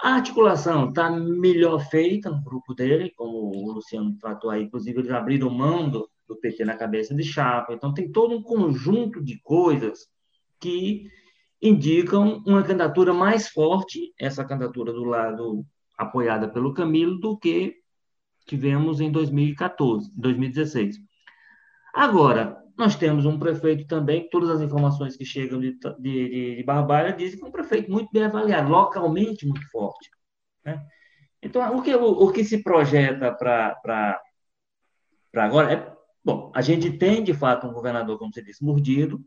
[0.01, 5.11] A articulação está melhor feita no grupo dele, como o Luciano tratou aí, inclusive eles
[5.11, 9.39] abriram mão do, do PT na cabeça de chapa, então tem todo um conjunto de
[9.41, 10.07] coisas
[10.63, 11.11] que
[11.61, 15.65] indicam uma candidatura mais forte, essa candidatura do lado
[15.97, 17.75] apoiada pelo Camilo, do que
[18.47, 20.97] tivemos em 2014, 2016.
[21.93, 27.13] Agora, nós temos um prefeito também, todas as informações que chegam de, de, de Barbalha
[27.13, 30.09] dizem que é um prefeito muito bem avaliado, localmente muito forte.
[30.65, 30.81] Né?
[31.41, 34.19] Então, o que, o, o que se projeta para
[35.35, 35.92] agora é.
[36.25, 39.21] Bom, a gente tem, de fato, um governador, como você disse, mordido,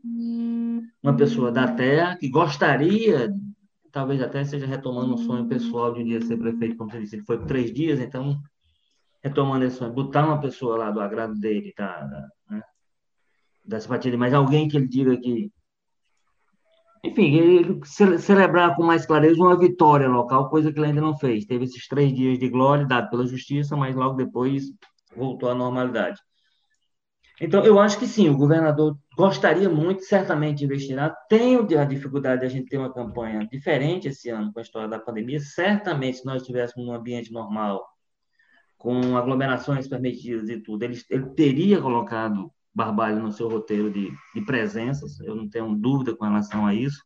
[1.03, 3.31] uma pessoa da terra que gostaria,
[3.91, 7.15] talvez até seja retomando um sonho pessoal de um dia ser prefeito, como você disse,
[7.15, 8.39] ele foi por três dias, então,
[9.23, 12.63] retomando esse sonho, botar uma pessoa lá do agrado dele, tá, né,
[13.63, 15.51] da simpatia mas alguém que ele diga que
[17.03, 21.45] enfim, ele celebrar com mais clareza uma vitória local, coisa que ele ainda não fez.
[21.45, 24.65] Teve esses três dias de glória dado pela justiça, mas logo depois
[25.15, 26.19] voltou à normalidade.
[27.39, 31.09] Então, eu acho que sim, o governador gostaria muito, certamente investirá.
[31.29, 34.87] Tem a dificuldade de a gente ter uma campanha diferente esse ano com a história
[34.87, 35.39] da pandemia.
[35.39, 37.85] Certamente, se nós estivéssemos num ambiente normal,
[38.77, 44.41] com aglomerações permitidas e tudo, ele, ele teria colocado Barbalho no seu roteiro de, de
[44.45, 47.01] presenças, eu não tenho dúvida com relação a isso.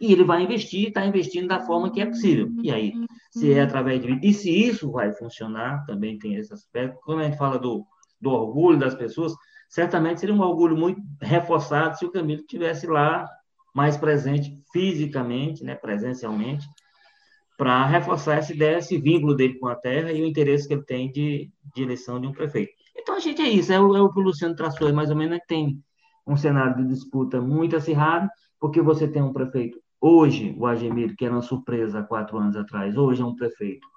[0.00, 2.48] E ele vai investir, está investindo da forma que é possível.
[2.60, 2.92] E aí,
[3.30, 4.18] se é através de.
[4.20, 6.98] E se isso vai funcionar, também tem esse aspecto.
[7.04, 7.86] Quando a gente fala do,
[8.20, 9.32] do orgulho das pessoas,
[9.72, 13.26] certamente seria um orgulho muito reforçado se o Camilo estivesse lá
[13.74, 16.68] mais presente fisicamente, né, presencialmente,
[17.56, 20.84] para reforçar essa ideia, esse vínculo dele com a terra e o interesse que ele
[20.84, 22.70] tem de, de eleição de um prefeito.
[22.94, 25.08] Então, a gente é isso, é o, é o que o Luciano traçou, é mais
[25.08, 25.82] ou menos, né, tem
[26.26, 28.28] um cenário de disputa muito acirrado,
[28.60, 32.56] porque você tem um prefeito, hoje, o Agemir, que era uma surpresa há quatro anos
[32.56, 33.88] atrás, hoje é um prefeito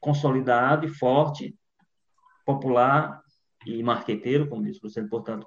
[0.00, 1.54] consolidado e forte,
[2.46, 3.21] popular
[3.66, 5.46] e marqueteiro, como disse o Luciano, portanto,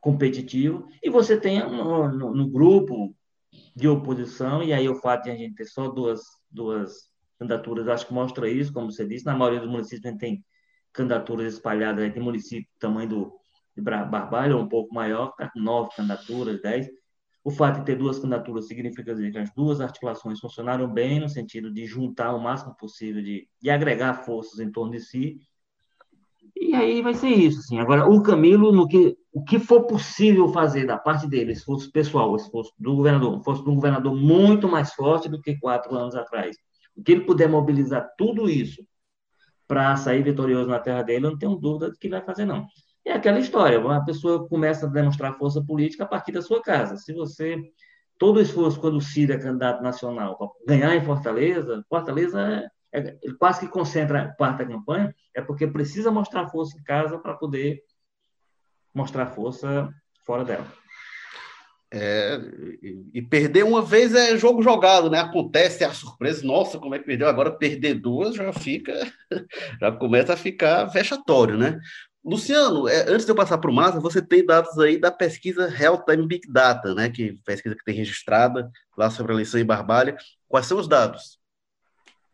[0.00, 3.14] competitivo, e você tem no, no, no, grupo
[3.76, 8.06] de oposição, e aí o fato de a gente ter só duas, duas candidaturas, acho
[8.06, 10.44] que mostra isso, como você disse, na maioria dos municípios a gente tem
[10.92, 13.40] candidaturas espalhadas, tem município do tamanho do,
[13.76, 16.88] de Barbalho, um pouco maior, tá nove candidaturas, dez.
[17.42, 21.28] O fato de ter duas candidaturas significa dizer que as duas articulações funcionaram bem, no
[21.28, 25.40] sentido de juntar o máximo possível, de, de agregar forças em torno de si.
[26.56, 27.60] E aí vai ser isso.
[27.60, 27.78] Assim.
[27.78, 32.34] Agora, o Camilo, no que, o que for possível fazer da parte dele, esforço pessoal,
[32.36, 36.56] esforço do governador, esforço um governador muito mais forte do que quatro anos atrás.
[36.96, 38.84] O que ele puder mobilizar tudo isso
[39.66, 42.66] para sair vitorioso na terra dele, eu não tenho dúvida de que vai fazer, não.
[43.04, 46.96] É aquela história, uma pessoa começa a demonstrar força política a partir da sua casa.
[46.96, 47.56] Se você,
[48.18, 52.68] todo o esforço quando o Ciro é candidato nacional para ganhar em Fortaleza, Fortaleza é,
[52.92, 57.18] é, ele quase que concentra parte da campanha, é porque precisa mostrar força em casa
[57.18, 57.82] para poder
[58.94, 59.92] mostrar força
[60.24, 60.66] fora dela.
[61.92, 62.40] É,
[63.12, 65.18] e perder uma vez é jogo jogado, né?
[65.18, 67.26] Acontece a surpresa, nossa, como é que perdeu?
[67.26, 68.92] Agora perder duas já fica,
[69.80, 71.80] já começa a ficar vexatório, né?
[72.24, 75.66] Luciano, é, antes de eu passar para o Massa, você tem dados aí da pesquisa
[75.68, 77.10] Real Time Big Data, né?
[77.10, 80.16] Que pesquisa que tem registrada lá sobre a eleição em Barbalha.
[80.46, 81.39] Quais são os dados?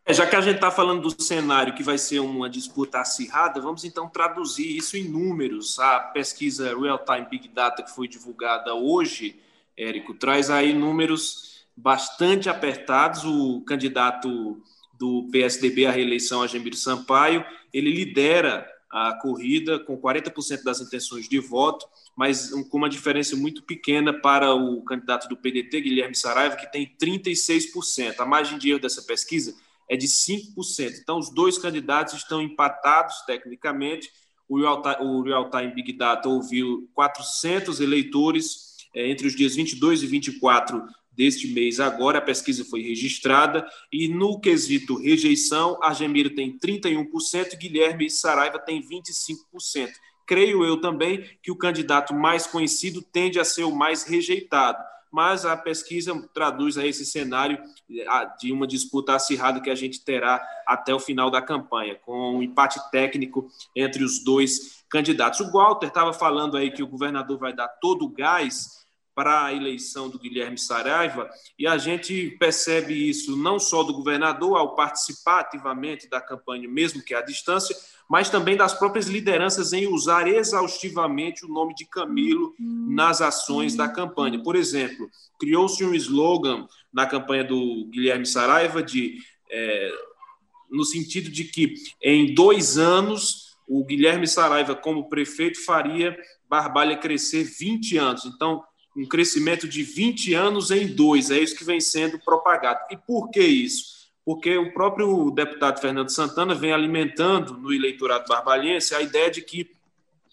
[0.08, 3.60] É, já que a gente está falando do cenário que vai ser uma disputa acirrada,
[3.60, 5.80] vamos então traduzir isso em números.
[5.80, 9.40] A pesquisa Real Time Big Data que foi divulgada hoje
[9.76, 13.24] Érico, traz aí números bastante apertados.
[13.24, 14.62] O candidato
[14.96, 21.40] do PSDB à reeleição, Agemir Sampaio, ele lidera a corrida com 40% das intenções de
[21.40, 21.84] voto,
[22.16, 26.86] mas com uma diferença muito pequena para o candidato do PDT, Guilherme Saraiva, que tem
[26.96, 28.20] 36%.
[28.20, 29.54] A margem de erro dessa pesquisa
[29.88, 31.00] é de 5%.
[31.00, 34.10] Então, os dois candidatos estão empatados tecnicamente.
[34.48, 40.82] O Real Time Big Data ouviu 400 eleitores é, entre os dias 22 e 24
[41.12, 48.10] deste mês agora, a pesquisa foi registrada, e no quesito rejeição, Argemiro tem 31%, Guilherme
[48.10, 49.90] Saraiva tem 25%.
[50.26, 54.82] Creio eu também que o candidato mais conhecido tende a ser o mais rejeitado,
[55.16, 57.58] mas a pesquisa traduz esse cenário
[58.38, 62.42] de uma disputa acirrada que a gente terá até o final da campanha, com um
[62.42, 65.40] empate técnico entre os dois candidatos.
[65.40, 68.85] O Walter estava falando aí que o governador vai dar todo o gás
[69.16, 74.58] para a eleição do Guilherme Saraiva, e a gente percebe isso não só do governador
[74.58, 77.74] ao participar ativamente da campanha, mesmo que à distância,
[78.10, 83.88] mas também das próprias lideranças em usar exaustivamente o nome de Camilo nas ações da
[83.88, 84.42] campanha.
[84.42, 85.08] Por exemplo,
[85.40, 89.16] criou-se um slogan na campanha do Guilherme Saraiva de
[89.50, 89.92] é,
[90.70, 96.16] no sentido de que em dois anos o Guilherme Saraiva, como prefeito, faria
[96.48, 98.24] Barbalha crescer 20 anos.
[98.24, 98.62] Então,
[98.96, 102.80] um crescimento de 20 anos em dois, é isso que vem sendo propagado.
[102.90, 103.96] E por que isso?
[104.24, 109.76] Porque o próprio deputado Fernando Santana vem alimentando no eleitorado barbalhense a ideia de que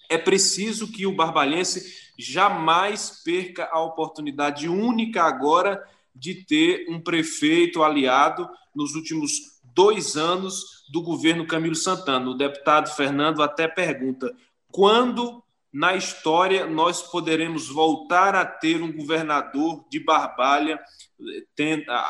[0.10, 5.84] é preciso que o Barbalhense jamais perca a oportunidade única agora
[6.16, 12.30] de ter um prefeito aliado nos últimos dois anos do governo Camilo Santana.
[12.30, 14.32] O deputado Fernando até pergunta:
[14.72, 15.43] quando
[15.74, 20.80] na história nós poderemos voltar a ter um governador de Barbalha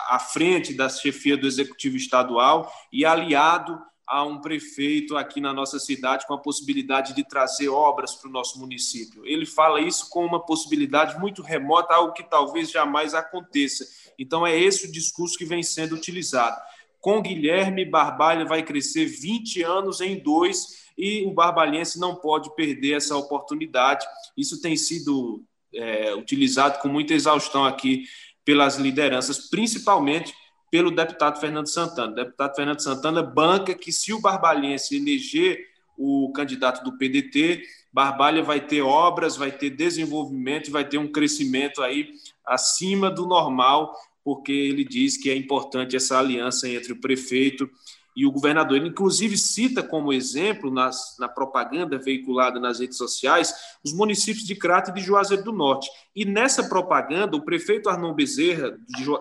[0.10, 5.80] à frente da chefia do executivo estadual e aliado a um prefeito aqui na nossa
[5.80, 9.26] cidade com a possibilidade de trazer obras para o nosso município.
[9.26, 13.88] Ele fala isso com uma possibilidade muito remota, algo que talvez jamais aconteça.
[14.20, 16.60] Então, é esse o discurso que vem sendo utilizado.
[17.00, 22.98] Com Guilherme, Barbalha vai crescer 20 anos em dois e o Barbalhense não pode perder
[22.98, 24.06] essa oportunidade.
[24.38, 28.06] Isso tem sido é, utilizado com muita exaustão aqui
[28.46, 30.34] pelas lideranças, principalmente
[30.70, 32.12] pelo deputado Fernando Santana.
[32.12, 35.60] O deputado Fernando Santana banca que se o Barbalhense eleger
[35.98, 41.82] o candidato do PDT, Barbalha vai ter obras, vai ter desenvolvimento, vai ter um crescimento
[41.84, 42.10] aí
[42.46, 47.70] acima do normal, porque ele diz que é importante essa aliança entre o prefeito
[48.16, 48.78] e o governador.
[48.78, 54.56] Ele, inclusive, cita como exemplo, nas, na propaganda veiculada nas redes sociais, os municípios de
[54.56, 55.90] Crato e de Juazeiro do Norte.
[56.16, 58.78] E nessa propaganda, o prefeito Arnon Bezerra,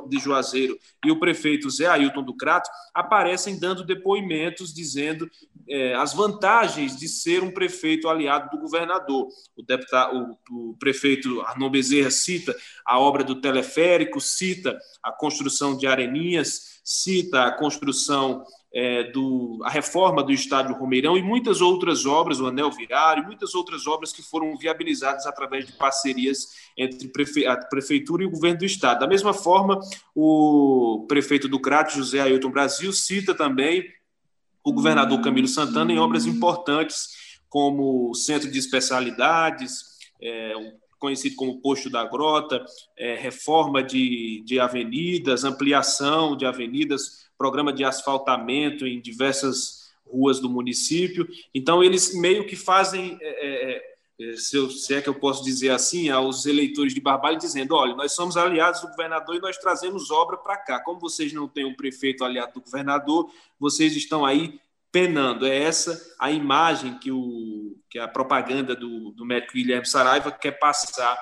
[0.09, 5.31] de Juazeiro, e o prefeito Zé Ailton do Crato aparecem dando depoimentos dizendo
[5.69, 9.29] é, as vantagens de ser um prefeito aliado do governador.
[9.57, 15.77] O, deputado, o, o prefeito Arnon Bezerra cita a obra do teleférico, cita a construção
[15.77, 22.07] de areninhas, cita a construção é, do, a reforma do estádio Romeirão e muitas outras
[22.07, 27.47] obras, o anel viário, muitas outras obras que foram viabilizadas através de parcerias entre prefe,
[27.47, 29.01] a prefeitura e o governo do estado.
[29.01, 29.79] Da mesma forma,
[30.15, 33.85] o prefeito do Crato, José Ailton Brasil, cita também
[34.65, 39.85] o governador Camilo Santana em obras importantes como o Centro de Especialidades,
[40.23, 40.55] é,
[40.99, 42.65] conhecido como Posto da Grota,
[42.97, 50.49] é, reforma de, de avenidas, ampliação de avenidas programa de asfaltamento em diversas ruas do
[50.49, 51.27] município.
[51.53, 55.43] Então, eles meio que fazem, é, é, é, se, eu, se, é que eu posso
[55.43, 59.59] dizer assim, aos eleitores de Barbalha, dizendo: olha, nós somos aliados do governador e nós
[59.59, 60.79] trazemos obra para cá.
[60.79, 63.29] Como vocês não têm um prefeito aliado do governador,
[63.59, 64.61] vocês estão aí
[64.93, 65.45] penando.
[65.45, 70.61] É essa a imagem que, o, que a propaganda do, do médico Guilherme Saraiva quer
[70.61, 71.19] passar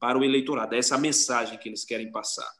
[0.00, 0.74] para o eleitorado.
[0.74, 2.59] É essa a mensagem que eles querem passar.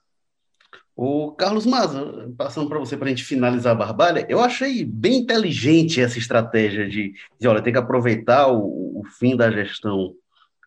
[1.02, 5.20] O Carlos Maza, passando para você para a gente finalizar a Barbalha, eu achei bem
[5.20, 10.14] inteligente essa estratégia de, de olha, tem que aproveitar o, o fim da gestão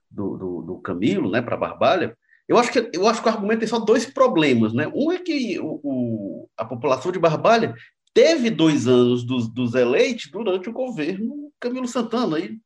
[0.09, 2.17] do, do, do Camilo, né, para a Barbalha.
[2.47, 4.91] Eu acho que eu acho que o argumento tem só dois problemas, né?
[4.95, 7.75] Um é que o, o a população de Barbalha
[8.11, 12.57] teve dois anos dos, eleitos durante o governo Camilo Santana, e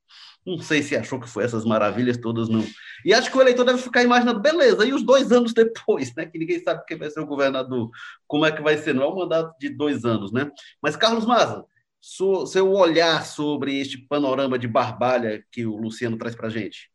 [0.48, 2.64] não sei se achou que foi essas maravilhas todas, não.
[3.04, 6.26] E acho que o eleitor deve ficar imaginando, beleza, e os dois anos depois, né?
[6.26, 7.90] Que ninguém sabe quem vai ser o governador,
[8.26, 10.50] como é que vai ser, não é um mandato de dois anos, né?
[10.82, 11.66] Mas, Carlos Maza,
[12.00, 16.90] seu olhar sobre este panorama de barbalha que o Luciano traz para gente.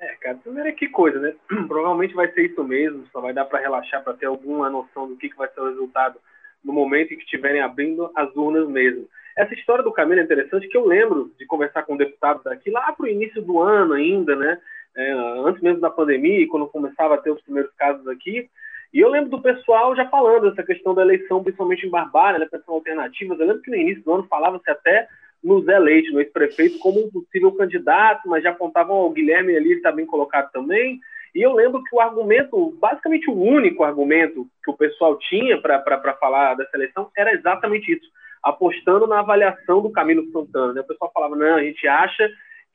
[0.00, 1.34] É, cara, primeiro é que coisa, né?
[1.68, 5.16] Provavelmente vai ser isso mesmo, só vai dar para relaxar, para ter alguma noção do
[5.16, 6.18] que, que vai ser o resultado
[6.64, 9.08] no momento em que estiverem abrindo as urnas mesmo.
[9.36, 12.70] Essa história do Camilo é interessante, que eu lembro de conversar com um deputado daqui
[12.70, 14.58] lá para o início do ano ainda, né?
[14.96, 15.12] É,
[15.44, 18.48] antes mesmo da pandemia, quando começava a ter os primeiros casos aqui.
[18.94, 22.48] E eu lembro do pessoal já falando dessa questão da eleição, principalmente em Barbalha, né,
[22.50, 23.38] pensando alternativas.
[23.38, 25.06] Eu lembro que no início do ano falava-se até
[25.44, 29.74] no Zé Leite, no ex-prefeito, como um possível candidato, mas já apontavam o Guilherme ali,
[29.74, 30.98] está bem colocado também.
[31.34, 36.16] E eu lembro que o argumento, basicamente o único argumento que o pessoal tinha para
[36.18, 38.10] falar dessa eleição era exatamente isso
[38.42, 40.72] apostando na avaliação do Camilo Santana.
[40.72, 40.80] Né?
[40.80, 42.28] O pessoal falava, não, a gente acha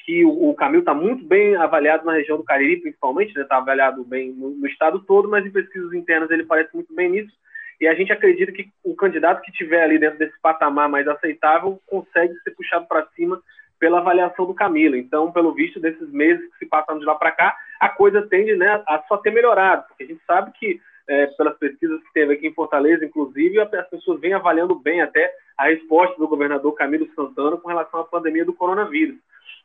[0.06, 3.48] que o, o Camilo está muito bem avaliado na região do Cariri, principalmente, está né?
[3.48, 7.10] Tá avaliado bem no, no, estado todo, mas em pesquisas internas ele parece muito bem
[7.10, 7.32] nisso.
[7.80, 11.80] E a gente acredita que o candidato que tiver ali dentro desse patamar mais aceitável
[11.88, 13.42] consegue ser puxado para cima
[13.80, 14.96] pela avaliação do Camilo.
[14.96, 18.56] Então, pelo visto desses meses que se passaram de lá para cá, a coisa tende
[18.56, 20.80] né, a só ter melhorado, porque a gente sabe que
[21.12, 25.30] é, pelas pesquisas que teve aqui em Fortaleza, inclusive, as pessoas vêm avaliando bem até
[25.58, 29.18] a resposta do governador Camilo Santana com relação à pandemia do coronavírus.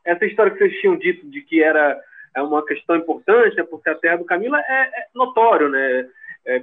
[0.04, 1.96] Essa história que vocês tinham dito de que era
[2.34, 6.08] é uma questão importante, né, porque a terra do Camilo é, é notório, né?
[6.44, 6.62] É,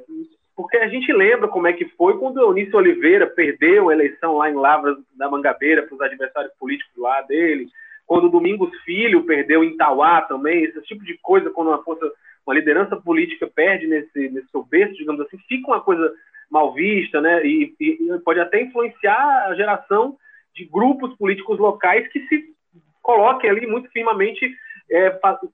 [0.56, 4.52] porque a gente lembra como é que foi quando Eunício Oliveira perdeu a eleição lá
[4.52, 7.70] em Lavras da Mangabeira para os adversários políticos lá dele,
[8.06, 12.12] quando Domingos Filho perdeu em Tauá também, esse tipo de coisa, quando uma força
[12.46, 16.14] uma liderança política perde nesse, nesse seu berço, digamos assim, fica uma coisa
[16.50, 17.46] mal vista, né?
[17.46, 20.18] E, e, pode até influenciar a geração
[20.54, 22.54] de grupos políticos locais que se
[23.02, 24.56] coloque ali muito firmemente
[24.90, 25.10] é,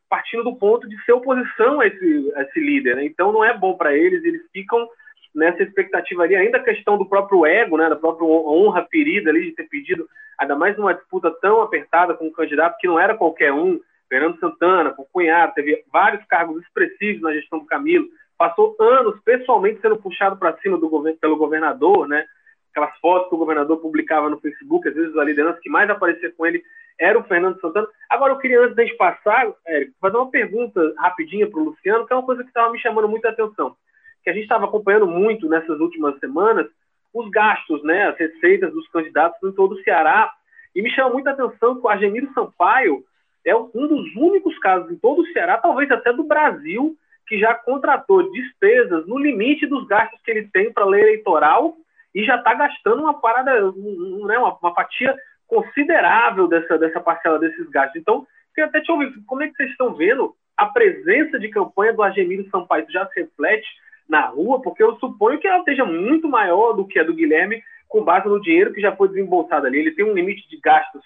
[0.10, 2.96] partindo do ponto de ser oposição a esse, a esse líder.
[2.98, 3.06] Né?
[3.06, 4.88] Então não é bom para eles, eles ficam
[5.34, 9.46] nessa expectativa ali, ainda a questão do próprio ego, né, da própria honra ferida ali
[9.46, 13.16] de ter pedido, ainda mais numa disputa tão apertada com um candidato que não era
[13.16, 13.80] qualquer um,
[14.10, 18.08] Fernando Santana, com o cunhado, teve vários cargos expressivos na gestão do Camilo,
[18.38, 20.90] passou anos pessoalmente sendo puxado para cima do
[21.22, 22.26] pelo governador, né?
[22.72, 26.32] Aquelas fotos que o governador publicava no Facebook, às vezes a liderança que mais aparecia
[26.32, 26.64] com ele
[27.00, 27.88] era o Fernando Santana.
[28.10, 32.14] Agora, eu queria, antes de passar, Érico, fazer uma pergunta rapidinha para o Luciano, que
[32.14, 33.76] é uma coisa que estava me chamando muita atenção
[34.24, 36.68] que a gente estava acompanhando muito nessas últimas semanas,
[37.14, 40.32] os gastos, né, as receitas dos candidatos em todo o Ceará,
[40.76, 43.04] e me chama muita atenção que o Argemiro Sampaio
[43.46, 46.96] é um dos únicos casos em todo o Ceará, talvez até do Brasil,
[47.28, 51.76] que já contratou despesas no limite dos gastos que ele tem para a lei eleitoral
[52.14, 55.16] e já está gastando uma parada, né, uma, uma, fatia
[55.48, 58.02] considerável dessa, dessa parcela desses gastos.
[58.02, 61.94] Então, queria até te ouvir, como é que vocês estão vendo a presença de campanha
[61.94, 62.86] do Argemiro Sampaio?
[62.90, 63.68] Já se reflete
[64.08, 67.62] na rua, porque eu suponho que ela esteja muito maior do que a do Guilherme,
[67.88, 69.80] com base no dinheiro que já foi desembolsado ali.
[69.80, 71.04] Ele tem um limite de gastos,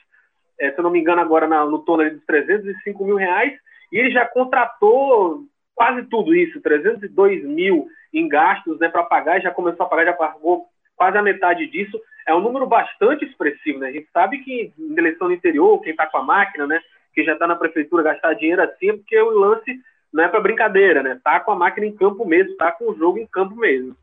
[0.60, 3.54] é, se eu não me engano, agora na, no torno dos 305 mil reais,
[3.92, 5.44] e ele já contratou
[5.76, 10.14] quase tudo isso, 302 mil em gastos né, para pagar, já começou a pagar, já
[10.14, 12.00] pagou quase a metade disso.
[12.28, 13.90] É um número bastante expressivo, né?
[13.90, 16.80] A gente sabe que em eleição no interior, quem está com a máquina, né,
[17.14, 19.80] que já está na prefeitura gastar dinheiro assim, é porque o lance
[20.14, 21.20] não é para brincadeira, né?
[21.24, 23.96] Tá com a máquina em campo mesmo, tá com o jogo em campo mesmo.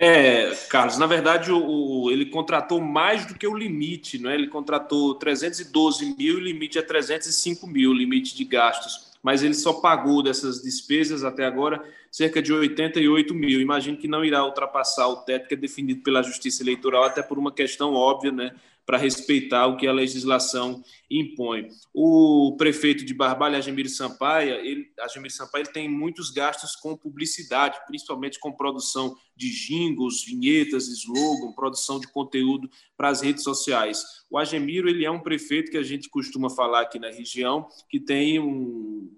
[0.00, 4.34] É, Carlos, na verdade o, o, ele contratou mais do que o limite, não é?
[4.34, 9.08] Ele contratou 312 mil, o limite é 305 mil, limite de gastos.
[9.20, 11.82] Mas ele só pagou dessas despesas até agora
[12.12, 13.60] cerca de 88 mil.
[13.60, 17.36] Imagino que não irá ultrapassar o teto que é definido pela Justiça Eleitoral, até por
[17.36, 18.54] uma questão óbvia, né?
[18.88, 21.68] Para respeitar o que a legislação impõe.
[21.92, 27.78] O prefeito de Barbalha, Agemir Sampaia, ele, Agemir Sampaia ele tem muitos gastos com publicidade,
[27.86, 32.66] principalmente com produção de jingles, vinhetas, slogan, produção de conteúdo
[32.96, 34.02] para as redes sociais.
[34.30, 38.00] O Agemiro ele é um prefeito que a gente costuma falar aqui na região, que
[38.00, 39.12] tem um,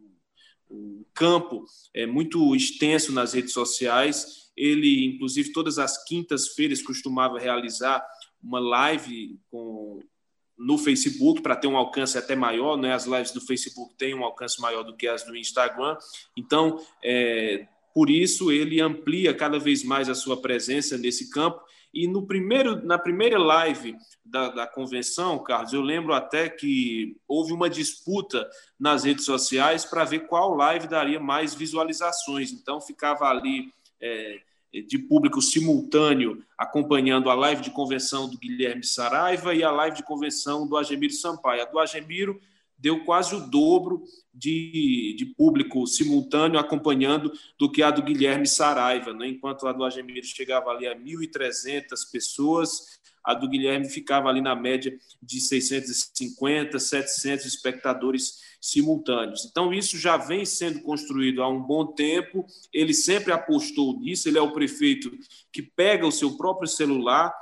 [0.69, 1.65] um campo
[1.95, 4.51] é, muito extenso nas redes sociais.
[4.57, 8.05] Ele, inclusive, todas as quintas-feiras costumava realizar
[8.43, 10.01] uma live com,
[10.59, 12.93] no Facebook para ter um alcance até maior, né?
[12.93, 15.97] As lives do Facebook têm um alcance maior do que as do Instagram.
[16.37, 21.61] Então, é, por isso ele amplia cada vez mais a sua presença nesse campo.
[21.93, 27.53] E no primeiro, na primeira live da, da convenção, Carlos, eu lembro até que houve
[27.53, 32.53] uma disputa nas redes sociais para ver qual live daria mais visualizações.
[32.53, 34.41] Então ficava ali é,
[34.73, 40.03] de público simultâneo acompanhando a live de convenção do Guilherme Saraiva e a live de
[40.03, 41.63] convenção do Agemiro Sampaio.
[41.63, 42.41] A do Agemiro
[42.79, 44.03] deu quase o dobro
[44.33, 49.29] de, de público simultâneo acompanhando do que a do Guilherme Saraiva, né?
[49.29, 54.55] enquanto a do Agemiro chegava ali a 1.300 pessoas, a do Guilherme ficava ali na
[54.55, 59.47] média de 650, 700 espectadores simultâneos.
[59.47, 64.39] Então, isso já vem sendo construído há um bom tempo, ele sempre apostou nisso, ele
[64.39, 65.11] é o prefeito
[65.51, 67.35] que pega o seu próprio celular,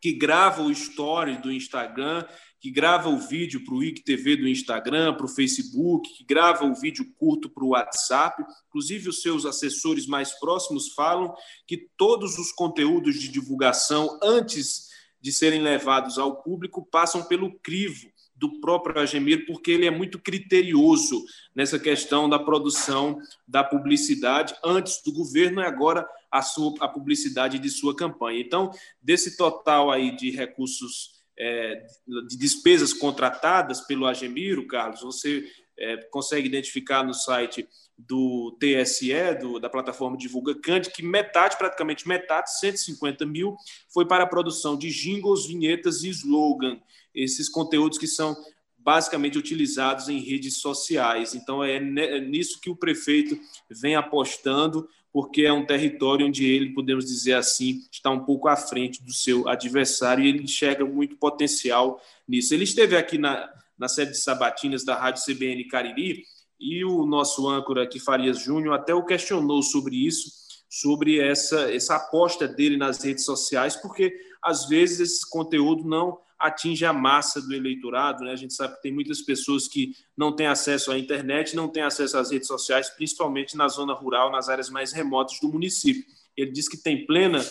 [0.00, 2.24] que grava o story do Instagram,
[2.58, 6.74] que grava o vídeo para o IGTV do Instagram, para o Facebook, que grava o
[6.74, 8.42] vídeo curto para o WhatsApp.
[8.68, 11.34] Inclusive, os seus assessores mais próximos falam
[11.66, 14.88] que todos os conteúdos de divulgação, antes
[15.20, 18.10] de serem levados ao público, passam pelo crivo
[18.40, 21.22] do próprio Agemir, porque ele é muito criterioso
[21.54, 27.58] nessa questão da produção da publicidade antes do governo e agora a, sua, a publicidade
[27.58, 28.40] de sua campanha.
[28.40, 28.70] Então,
[29.02, 31.84] desse total aí de recursos, é,
[32.26, 35.44] de despesas contratadas pelo Agemiro, Carlos, você
[35.80, 37.66] é, consegue identificar no site
[37.98, 43.56] do TSE, do, da plataforma Divulga Cande, que metade, praticamente metade, 150 mil,
[43.92, 46.80] foi para a produção de jingles, vinhetas e slogan
[47.14, 48.36] esses conteúdos que são
[48.78, 51.34] basicamente utilizados em redes sociais.
[51.34, 56.72] Então, é, é nisso que o prefeito vem apostando, porque é um território onde ele,
[56.72, 61.16] podemos dizer assim, está um pouco à frente do seu adversário e ele enxerga muito
[61.16, 62.54] potencial nisso.
[62.54, 66.22] Ele esteve aqui na, na série de sabatinas da Rádio CBN Cariri
[66.60, 70.30] e o nosso âncora aqui, Farias Júnior, até o questionou sobre isso,
[70.68, 76.84] sobre essa, essa aposta dele nas redes sociais, porque às vezes esse conteúdo não atinge
[76.84, 78.24] a massa do eleitorado.
[78.24, 78.32] Né?
[78.32, 81.82] A gente sabe que tem muitas pessoas que não têm acesso à internet, não têm
[81.82, 86.04] acesso às redes sociais, principalmente na zona rural, nas áreas mais remotas do município.
[86.36, 87.44] Ele diz que tem plena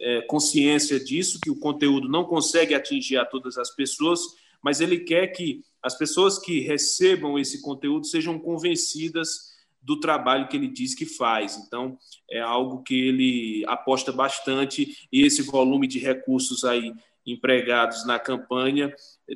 [0.00, 4.20] é, consciência disso, que o conteúdo não consegue atingir a todas as pessoas,
[4.62, 10.56] mas ele quer que as pessoas que recebam esse conteúdo sejam convencidas do trabalho que
[10.56, 11.58] ele diz que faz.
[11.58, 11.98] Então,
[12.30, 16.94] é algo que ele aposta bastante e esse volume de recursos aí
[17.26, 18.94] empregados na campanha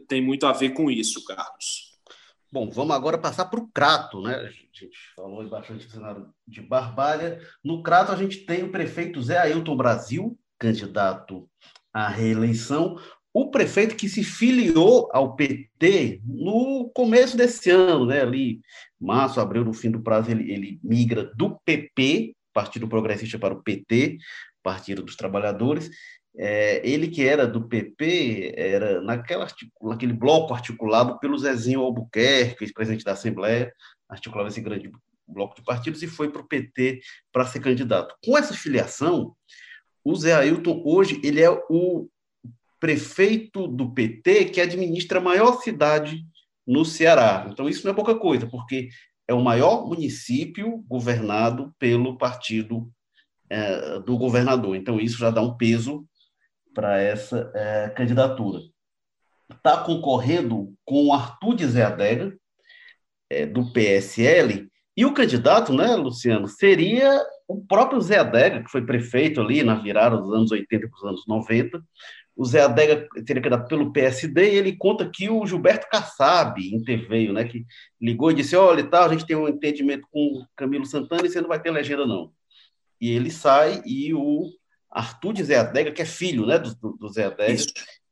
[0.09, 1.88] tem muito a ver com isso, Carlos.
[2.51, 4.34] Bom, vamos agora passar para o Crato, né?
[4.36, 7.42] A gente falou bastante do cenário de Barbalha.
[7.62, 11.46] No Crato, a gente tem o prefeito Zé Ailton Brasil, candidato
[11.92, 12.99] à reeleição,
[13.41, 18.20] o prefeito que se filiou ao PT no começo desse ano, né?
[18.20, 18.61] Ali,
[19.01, 23.62] março, abril, no fim do prazo, ele, ele migra do PP, Partido Progressista, para o
[23.62, 24.18] PT,
[24.61, 25.89] Partido dos Trabalhadores.
[26.36, 29.47] É, ele que era do PP, era naquela,
[29.82, 33.72] naquele bloco articulado pelo Zezinho Albuquerque, ex-presidente da Assembleia,
[34.09, 34.91] articulava esse grande
[35.28, 38.16] bloco de partidos e foi para o PT para ser candidato.
[38.24, 39.32] Com essa filiação,
[40.03, 42.09] o Zé Ailton hoje ele é o
[42.81, 46.24] prefeito do PT que administra a maior cidade
[46.66, 47.49] no Ceará.
[47.51, 48.89] Então isso não é pouca coisa, porque
[49.26, 52.91] é o maior município governado pelo partido
[53.51, 54.76] é, do governador.
[54.76, 56.07] Então isso já dá um peso
[56.74, 58.61] para essa é, candidatura.
[59.51, 62.37] Está concorrendo com Arthur de Zé Adega,
[63.31, 64.68] é, do PSL,
[64.99, 69.76] e o candidato, né, Luciano, seria o próprio Zé Adega, que foi prefeito ali na
[69.76, 71.81] virada dos anos 80 para os anos 90.
[72.39, 77.32] O Zé Adega teria candidato pelo PSD e ele conta que o Gilberto Kassab interveio,
[77.32, 77.66] né, que
[78.01, 81.28] ligou e disse, olha, tal, a gente tem um entendimento com o Camilo Santana e
[81.28, 82.32] você não vai ter legenda, não.
[83.01, 84.45] E ele sai e o
[84.89, 87.64] Arthur de Zé Adega, que é filho né, do, do Zé Adega,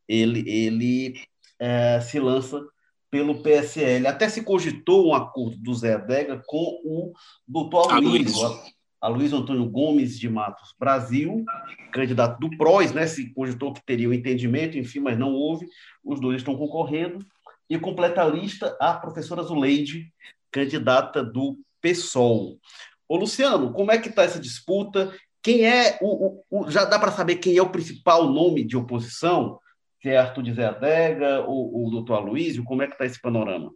[0.09, 1.15] ele, ele
[1.61, 2.61] é, se lança
[3.09, 4.09] pelo PSL.
[4.09, 7.13] Até se cogitou um acordo do Zé Adega com o
[7.47, 8.61] doutor Aloysio,
[9.01, 11.45] Aloysio Antônio Gomes de Matos Brasil,
[11.93, 13.07] candidato do PROS, né?
[13.07, 15.67] Se cogitou que teria o um entendimento, enfim, mas não houve.
[16.05, 17.25] Os dois estão concorrendo.
[17.69, 20.13] E completa a lista a professora Zuleide,
[20.51, 22.59] candidata do PSOL.
[23.09, 25.13] Ô, Luciano, como é que está essa disputa?
[25.43, 28.77] Quem é o, o, o já dá para saber quem é o principal nome de
[28.77, 29.61] oposição?
[30.01, 32.65] Se é Arthur de Zé Adega ou o doutor Aloysio?
[32.65, 33.73] Como é que está esse panorama?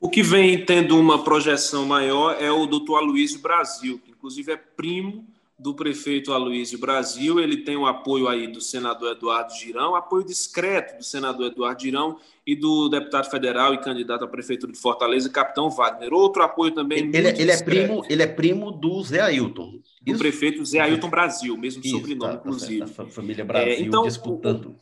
[0.00, 4.56] O que vem tendo uma projeção maior é o doutor Aloysio Brasil, que inclusive é
[4.56, 5.26] primo
[5.58, 10.98] do prefeito Aloysio Brasil, ele tem o apoio aí do senador Eduardo Girão, apoio discreto
[10.98, 15.70] do senador Eduardo Girão e do deputado federal e candidato à prefeitura de Fortaleza, Capitão
[15.70, 16.12] Wagner.
[16.12, 19.80] Outro apoio também ele, ele, é, é primo, ele é primo do Zé Ailton.
[20.02, 20.18] Do Isso?
[20.18, 22.90] prefeito Zé Ailton Brasil, mesmo Isso, sobrenome, tá, tá inclusive.
[22.90, 24.76] Tá família Brasil é, então, disputando.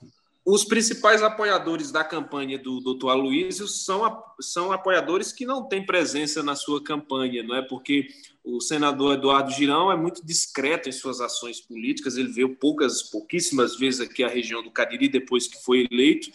[0.46, 6.42] Os principais apoiadores da campanha do doutor Aloysio são, são apoiadores que não têm presença
[6.42, 7.62] na sua campanha, não é?
[7.62, 8.08] Porque
[8.44, 13.78] o senador Eduardo Girão é muito discreto em suas ações políticas, ele veio poucas, pouquíssimas
[13.78, 16.30] vezes aqui à região do Cariri depois que foi eleito,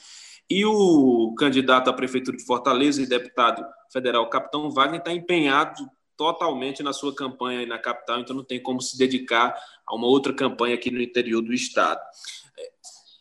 [0.49, 5.88] e o candidato à prefeitura de Fortaleza e deputado federal Capitão Wagner está empenhado
[6.18, 9.55] totalmente na sua campanha aí na capital, então não tem como se dedicar
[9.88, 12.01] a uma outra campanha aqui no interior do estado.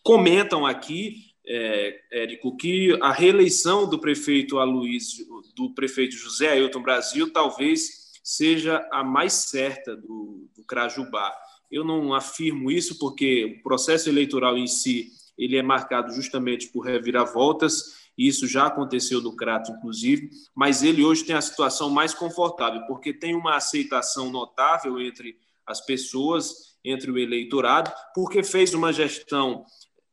[0.08, 7.30] Comentam aqui, é, Érico, que a reeleição do prefeito Aloysio, do prefeito José Ailton Brasil,
[7.30, 11.30] talvez seja a mais certa do, do Crajubá.
[11.70, 16.86] Eu não afirmo isso porque o processo eleitoral em si ele é marcado justamente por
[16.86, 22.14] reviravoltas, e isso já aconteceu no Crato, inclusive, mas ele hoje tem a situação mais
[22.14, 25.36] confortável, porque tem uma aceitação notável entre
[25.66, 29.66] as pessoas, entre o eleitorado, porque fez uma gestão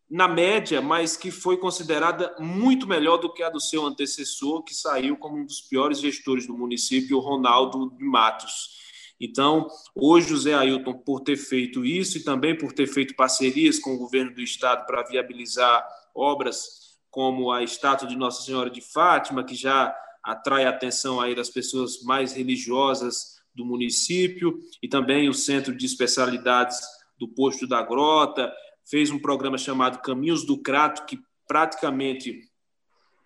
[0.09, 4.73] na média, mas que foi considerada muito melhor do que a do seu antecessor, que
[4.73, 8.83] saiu como um dos piores gestores do município, o Ronaldo de Matos.
[9.19, 13.79] Então, hoje o Zé Ailton, por ter feito isso e também por ter feito parcerias
[13.79, 18.81] com o governo do estado para viabilizar obras como a estátua de Nossa Senhora de
[18.81, 25.29] Fátima, que já atrai a atenção aí das pessoas mais religiosas do município, e também
[25.29, 26.77] o Centro de Especialidades
[27.17, 28.51] do Posto da Grota,
[28.85, 32.41] fez um programa chamado Caminhos do Crato, que praticamente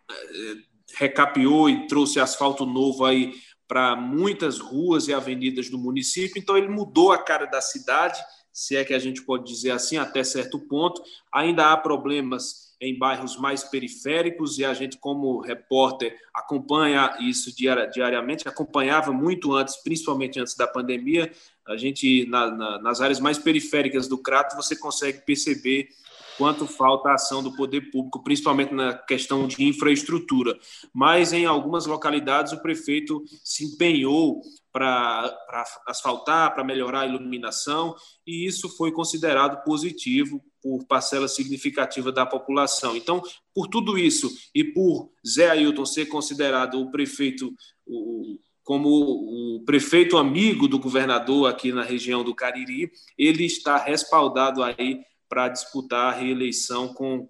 [0.09, 0.55] eh,
[0.95, 3.33] recapeou e trouxe asfalto novo aí
[3.67, 8.19] para muitas ruas e avenidas do município, então ele mudou a cara da cidade,
[8.51, 11.03] se é que a gente pode dizer assim, até certo ponto.
[11.31, 18.47] Ainda há problemas em bairros mais periféricos e a gente, como repórter, acompanha isso diariamente,
[18.47, 21.31] acompanhava muito antes, principalmente antes da pandemia.
[21.67, 25.89] A gente, na, na, nas áreas mais periféricas do Crato, você consegue perceber
[26.37, 30.57] quanto falta a ação do poder público, principalmente na questão de infraestrutura.
[30.93, 35.37] Mas em algumas localidades o prefeito se empenhou para
[35.85, 37.93] asfaltar, para melhorar a iluminação,
[38.25, 42.95] e isso foi considerado positivo por parcela significativa da população.
[42.95, 43.21] Então,
[43.53, 47.53] por tudo isso e por Zé Ailton ser considerado o prefeito,
[47.85, 54.61] o, como o prefeito amigo do governador aqui na região do Cariri, ele está respaldado
[54.63, 57.29] aí para disputar a reeleição com,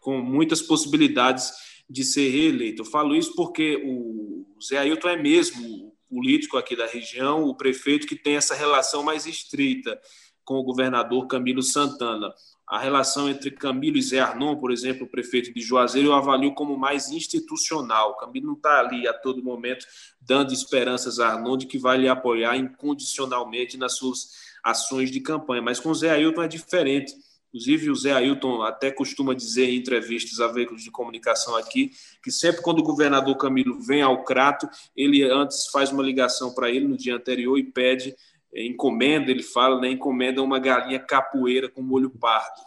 [0.00, 1.52] com muitas possibilidades
[1.88, 2.82] de ser reeleito.
[2.82, 5.66] Eu falo isso porque o Zé Ailton é mesmo
[6.10, 10.00] o político aqui da região, o prefeito que tem essa relação mais estreita
[10.44, 12.32] com o governador Camilo Santana.
[12.70, 16.54] A relação entre Camilo e Zé Arnon, por exemplo, o prefeito de Juazeiro, eu avalio
[16.54, 18.16] como mais institucional.
[18.16, 19.84] Camilo não está ali a todo momento
[20.20, 24.28] dando esperanças a Arnon de que vai lhe apoiar incondicionalmente nas suas
[24.62, 25.60] ações de campanha.
[25.60, 27.12] Mas com Zé Ailton é diferente.
[27.48, 31.90] Inclusive, o Zé Ailton até costuma dizer em entrevistas a veículos de comunicação aqui
[32.22, 36.70] que sempre quando o governador Camilo vem ao Crato, ele antes faz uma ligação para
[36.70, 38.14] ele no dia anterior e pede
[38.54, 42.60] encomenda, ele fala, né, encomenda uma galinha capoeira com molho pardo.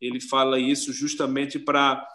[0.00, 2.06] Ele fala isso justamente para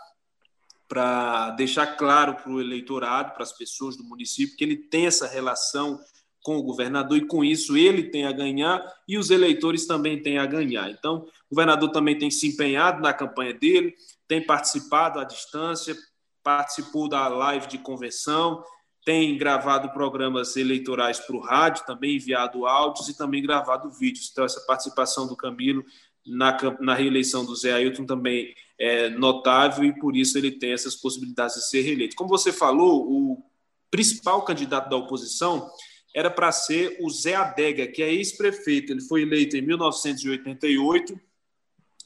[0.86, 5.26] para deixar claro para o eleitorado, para as pessoas do município, que ele tem essa
[5.26, 6.00] relação
[6.44, 10.38] com o governador e com isso ele tem a ganhar e os eleitores também têm
[10.38, 10.92] a ganhar.
[10.92, 13.96] Então, o governador também tem se empenhado na campanha dele,
[14.28, 15.96] tem participado à distância,
[16.44, 18.64] participou da live de convenção,
[19.06, 24.30] tem gravado programas eleitorais para o rádio, também enviado áudios e também gravado vídeos.
[24.32, 25.84] Então, essa participação do Camilo
[26.26, 30.96] na, na reeleição do Zé Ailton também é notável e por isso ele tem essas
[30.96, 32.16] possibilidades de ser reeleito.
[32.16, 33.44] Como você falou, o
[33.92, 35.70] principal candidato da oposição
[36.16, 38.92] era para ser o Zé Adega, que é ex-prefeito.
[38.92, 41.20] Ele foi eleito em 1988,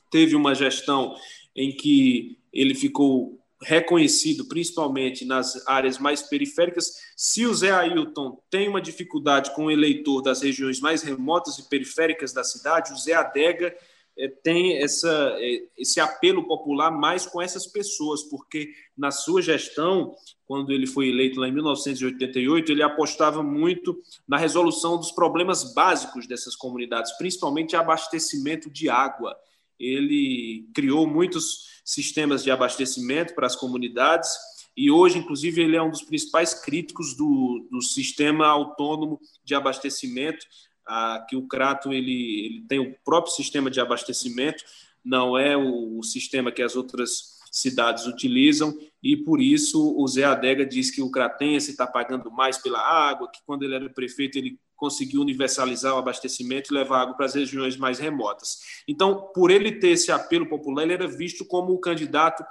[0.09, 1.15] teve uma gestão
[1.55, 6.91] em que ele ficou reconhecido, principalmente nas áreas mais periféricas.
[7.15, 11.67] Se o Zé Ailton tem uma dificuldade com o eleitor das regiões mais remotas e
[11.67, 13.75] periféricas da cidade, o Zé Adega
[14.17, 20.15] é, tem essa, é, esse apelo popular mais com essas pessoas, porque na sua gestão,
[20.45, 26.27] quando ele foi eleito lá em 1988, ele apostava muito na resolução dos problemas básicos
[26.27, 29.35] dessas comunidades, principalmente abastecimento de água.
[29.79, 34.29] Ele criou muitos sistemas de abastecimento para as comunidades
[34.77, 40.45] e hoje, inclusive, ele é um dos principais críticos do, do sistema autônomo de abastecimento,
[40.85, 44.63] ah, que o Crato ele, ele tem o próprio sistema de abastecimento,
[45.03, 50.25] não é o, o sistema que as outras cidades utilizam, e por isso o Zé
[50.25, 54.37] Adega diz que o cratense está pagando mais pela água, que quando ele era prefeito
[54.37, 58.59] ele conseguiu universalizar o abastecimento e levar água para as regiões mais remotas.
[58.87, 62.45] Então, por ele ter esse apelo popular, ele era visto como o candidato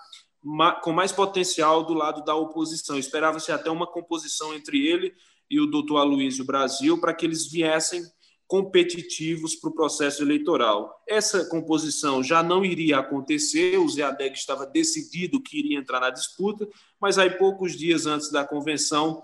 [0.82, 2.98] com mais potencial do lado da oposição.
[2.98, 5.14] Esperava-se até uma composição entre ele
[5.50, 8.04] e o doutor Aloysio Brasil para que eles viessem
[8.46, 11.02] competitivos para o processo eleitoral.
[11.08, 16.10] Essa composição já não iria acontecer, o Zé Adeg estava decidido que iria entrar na
[16.10, 16.68] disputa,
[17.00, 19.22] mas aí poucos dias antes da convenção,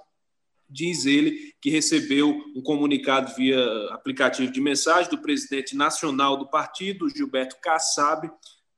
[0.73, 7.09] diz ele que recebeu um comunicado via aplicativo de mensagem do presidente nacional do partido,
[7.09, 8.31] Gilberto Kassab,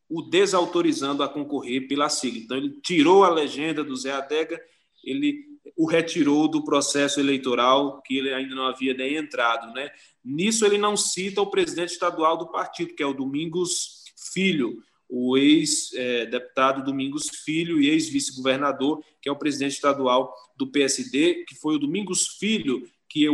[0.09, 2.41] o desautorizando a concorrer pela sigla.
[2.41, 4.61] Então, ele tirou a legenda do Zé Adega,
[5.05, 9.73] ele o retirou do processo eleitoral que ele ainda não havia nem entrado.
[9.73, 9.91] Né?
[10.25, 15.37] Nisso, ele não cita o presidente estadual do partido, que é o Domingos Filho, o
[15.37, 21.79] ex-deputado Domingos Filho e ex-vice-governador, que é o presidente estadual do PSD, que foi o
[21.79, 22.83] Domingos Filho
[23.15, 23.29] que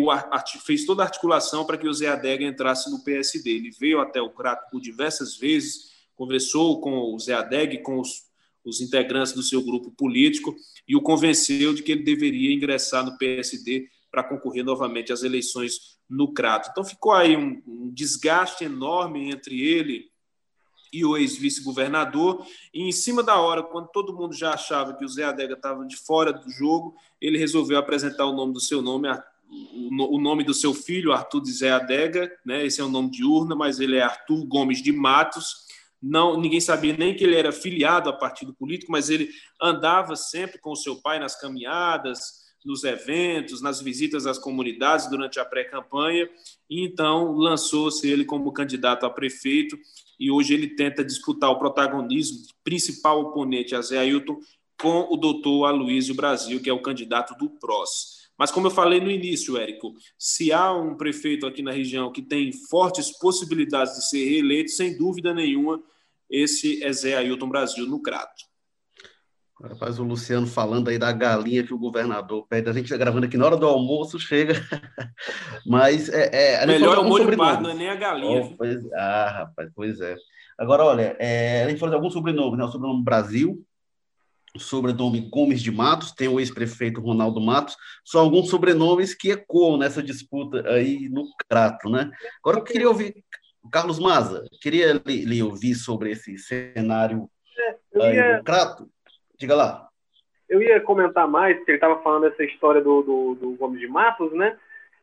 [0.63, 3.51] fez toda a articulação para que o Zé Adega entrasse no PSD.
[3.51, 7.99] Ele veio até o Crato por diversas vezes, conversou com o Zé Adega e com
[7.99, 8.25] os,
[8.63, 10.55] os integrantes do seu grupo político
[10.87, 15.99] e o convenceu de que ele deveria ingressar no PSD para concorrer novamente às eleições
[16.07, 16.69] no Crato.
[16.71, 20.11] Então ficou aí um, um desgaste enorme entre ele
[20.93, 22.45] e o ex-vice-governador.
[22.73, 25.85] E em cima da hora, quando todo mundo já achava que o Zé Adega estava
[25.87, 29.09] de fora do jogo, ele resolveu apresentar o nome do seu nome,
[29.49, 32.65] o nome do seu filho, Arthur de Zé Adega, né?
[32.65, 35.69] Esse é o nome de urna, mas ele é Arthur Gomes de Matos.
[36.03, 39.29] Não, ninguém sabia nem que ele era filiado a partido político, mas ele
[39.61, 45.41] andava sempre com o seu pai nas caminhadas, nos eventos, nas visitas às comunidades durante
[45.41, 46.29] a pré-campanha,
[46.69, 49.79] e então lançou-se ele como candidato a prefeito
[50.21, 54.39] e hoje ele tenta disputar o protagonismo, principal oponente a Zé Ailton,
[54.79, 58.21] com o doutor Aloysio Brasil, que é o candidato do PROS.
[58.39, 62.23] Mas, como eu falei no início, Érico, se há um prefeito aqui na região que
[62.23, 65.83] tem fortes possibilidades de ser reeleito, sem dúvida nenhuma,
[66.29, 68.50] esse é Zé Ailton Brasil no Crato.
[69.63, 72.71] Rapaz, o Luciano falando aí da galinha que o governador pede.
[72.71, 74.55] A gente está gravando aqui na hora do almoço, chega.
[75.67, 76.63] Mas é.
[76.63, 78.43] é Melhor é o molho pardo, não é nem a galinha.
[78.43, 80.17] Oh, pois, ah, rapaz, pois é.
[80.59, 82.65] Agora, olha, é, a gente falou de alguns sobrenomes, né?
[82.65, 83.63] O sobrenome Brasil,
[84.55, 89.77] o sobrenome Gomes de Matos, tem o ex-prefeito Ronaldo Matos, são alguns sobrenomes que ecoam
[89.77, 92.11] nessa disputa aí no Crato, né?
[92.43, 93.25] Agora eu queria ouvir,
[93.71, 98.39] Carlos Maza, queria lhe, lhe ouvir sobre esse cenário é, aí ia...
[98.39, 98.91] do Crato.
[99.41, 99.89] Diga lá.
[100.47, 103.89] Eu ia comentar mais, porque ele estava falando dessa história do, do, do Gomes de
[103.89, 104.55] Matos, né?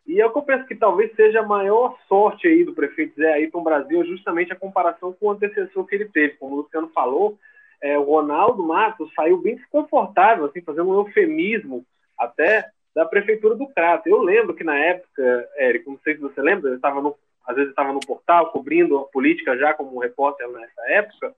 [0.05, 3.15] E é o que eu penso que talvez seja a maior sorte aí do prefeito
[3.15, 6.35] Zé Ayrton Brasil, justamente a comparação com o antecessor que ele teve.
[6.35, 7.38] Como o Luciano falou,
[7.81, 11.83] é, o Ronaldo Matos saiu bem desconfortável, assim, fazendo um eufemismo
[12.17, 14.07] até da prefeitura do Crato.
[14.07, 17.01] Eu lembro que na época, Érico, não sei se você lembra, eu estava
[17.47, 21.33] às vezes estava no portal cobrindo a política já como repórter nessa época,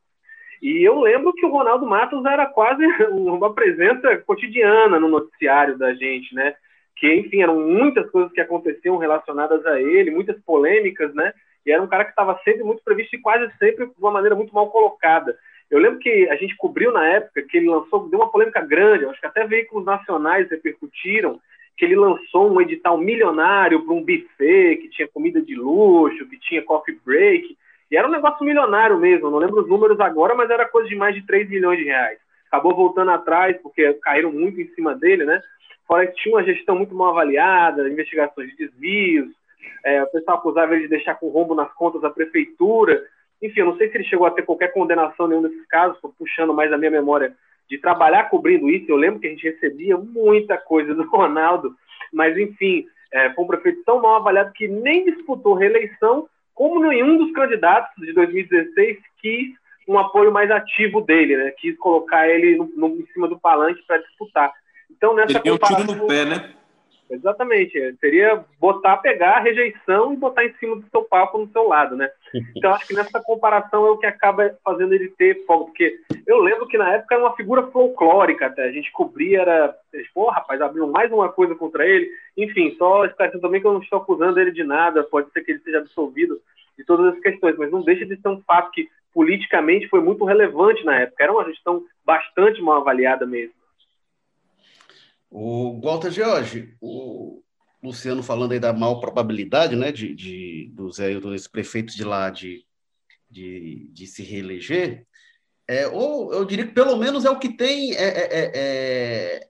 [0.62, 5.94] e eu lembro que o Ronaldo Matos era quase uma presença cotidiana no noticiário da
[5.94, 6.54] gente, né?
[6.96, 11.34] Que, enfim, eram muitas coisas que aconteciam relacionadas a ele, muitas polêmicas, né?
[11.66, 14.36] E era um cara que estava sempre muito previsto e quase sempre de uma maneira
[14.36, 15.38] muito mal colocada.
[15.70, 19.06] Eu lembro que a gente cobriu na época que ele lançou, deu uma polêmica grande,
[19.06, 21.40] acho que até veículos nacionais repercutiram,
[21.78, 26.40] que ele lançou um edital milionário para um buffet que tinha comida de luxo, que
[26.40, 27.56] tinha coffee break,
[27.92, 30.96] e era um negócio milionário mesmo, não lembro os números agora, mas era coisa de
[30.96, 32.20] mais de 3 milhões de reais.
[32.48, 35.42] Acabou voltando atrás, porque caíram muito em cima dele, né?
[35.88, 39.30] Fora que tinha uma gestão muito mal avaliada, investigações de desvios,
[39.84, 43.04] é, o pessoal acusava ele de deixar com rombo nas contas da prefeitura.
[43.42, 46.14] Enfim, eu não sei se ele chegou a ter qualquer condenação nenhum desses casos, estou
[46.18, 47.34] puxando mais a minha memória
[47.70, 48.90] de trabalhar cobrindo isso.
[48.90, 51.74] Eu lembro que a gente recebia muita coisa do Ronaldo,
[52.12, 56.28] mas enfim, é, foi um prefeito tão mal avaliado que nem disputou reeleição
[56.60, 59.54] como nenhum dos candidatos de 2016 quis
[59.88, 61.52] um apoio mais ativo dele, né?
[61.52, 64.52] Quis colocar ele no, no em cima do palanque para disputar.
[64.92, 65.84] Então, nessa Ele comparação...
[65.84, 66.50] um tiro no pé, né?
[67.10, 67.96] Exatamente.
[68.00, 71.96] Seria botar, pegar a rejeição e botar em cima do seu palco no seu lado,
[71.96, 72.10] né?
[72.56, 75.66] Então, acho que nessa comparação é o que acaba fazendo ele ter fogo.
[75.66, 78.64] Porque eu lembro que na época era uma figura folclórica até.
[78.64, 79.76] A gente cobria, era.
[80.14, 82.08] Pô, rapaz, abriu mais uma coisa contra ele.
[82.38, 85.04] Enfim, só esclarecendo também que eu não estou acusando ele de nada.
[85.04, 86.40] Pode ser que ele seja absolvido
[86.78, 90.24] de todas as questões, mas não deixa de ser um fato que politicamente foi muito
[90.24, 91.24] relevante na época.
[91.24, 93.54] Era uma gestão bastante mal avaliada mesmo.
[95.30, 97.44] O Walter George, o
[97.84, 102.04] Luciano falando aí da mal probabilidade, né, de, de do Zé Hilton, esse prefeito de
[102.04, 102.66] lá de,
[103.30, 105.06] de, de se reeleger,
[105.68, 109.50] é, ou eu diria que pelo menos é o que tem é, é, é, é,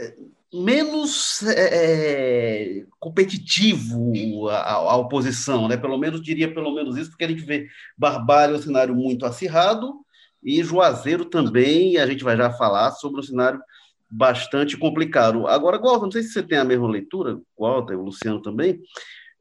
[0.00, 0.16] é
[0.52, 1.40] menos
[2.98, 5.76] competitivo a, a, oposição, né?
[5.76, 10.04] Pelo menos diria pelo menos isso, porque a gente vê Barbalho um cenário muito acirrado,
[10.42, 13.60] e Juazeiro também, a gente vai já falar sobre um cenário
[14.10, 15.46] bastante complicado.
[15.46, 18.80] Agora, Walter, não sei se você tem a mesma leitura, Walter, o Luciano também.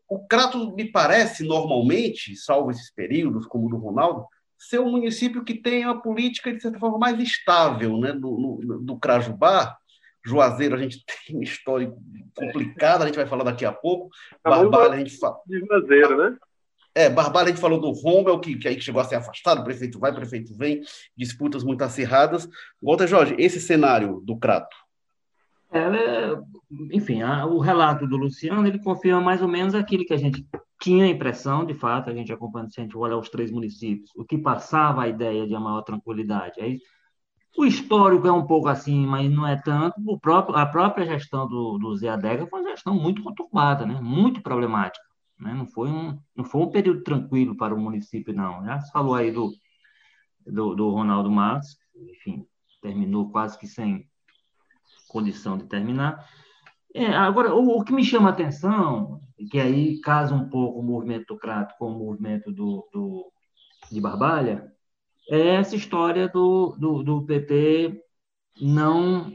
[0.09, 4.25] O Crato me parece, normalmente, salvo esses períodos, como o do Ronaldo,
[4.57, 8.11] ser um município que tem uma política, de certa forma, mais estável né?
[8.13, 9.77] do, do, do Crajubá.
[10.25, 12.01] Juazeiro, a gente tem um histórico
[12.35, 14.09] complicado, a gente vai falar daqui a pouco.
[14.43, 15.37] Tá Barbalha, a gente fala.
[15.45, 16.37] De Juazeiro, né?
[16.97, 19.99] É, Barbalha, a gente falou do Rommel, que, que aí chegou a ser afastado, prefeito
[19.99, 20.81] vai, prefeito vem,
[21.15, 22.49] disputas muito acirradas.
[22.81, 24.75] Walter Jorge, esse cenário do Crato.
[25.71, 26.35] É,
[26.91, 30.43] enfim, a, o relato do Luciano, ele confirma mais ou menos aquilo que a gente
[30.81, 34.09] tinha a impressão, de fato, a gente acompanhando, se a gente olhar os três municípios,
[34.15, 36.59] o que passava a ideia de maior tranquilidade.
[36.59, 36.79] Aí,
[37.55, 40.01] o histórico é um pouco assim, mas não é tanto.
[40.03, 43.99] O próprio, a própria gestão do, do Zé Adega foi uma gestão muito conturbada, né?
[44.01, 45.06] muito problemática.
[45.39, 45.53] Né?
[45.53, 48.65] Não, foi um, não foi um período tranquilo para o município, não.
[48.65, 49.51] Já se falou aí do,
[50.45, 52.45] do, do Ronaldo Matos, enfim,
[52.81, 54.07] terminou quase que sem
[55.07, 56.27] condição de terminar.
[56.93, 59.21] É, agora, o, o, que me chama a atenção,
[59.51, 63.31] que aí casa um pouco o movimento do Crato com o movimento do, do,
[63.91, 64.71] de Barbalha,
[65.29, 68.01] é essa história do, do, do PT
[68.59, 69.31] não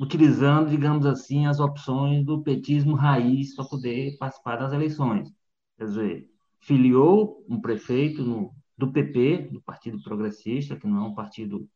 [0.00, 5.32] utilizando, digamos assim, as opções do petismo raiz para poder participar das eleições.
[5.78, 6.30] Quer dizer,
[6.60, 11.68] filiou um prefeito no, do PP, do Partido Progressista, que não é um partido.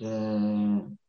[0.00, 1.02] É,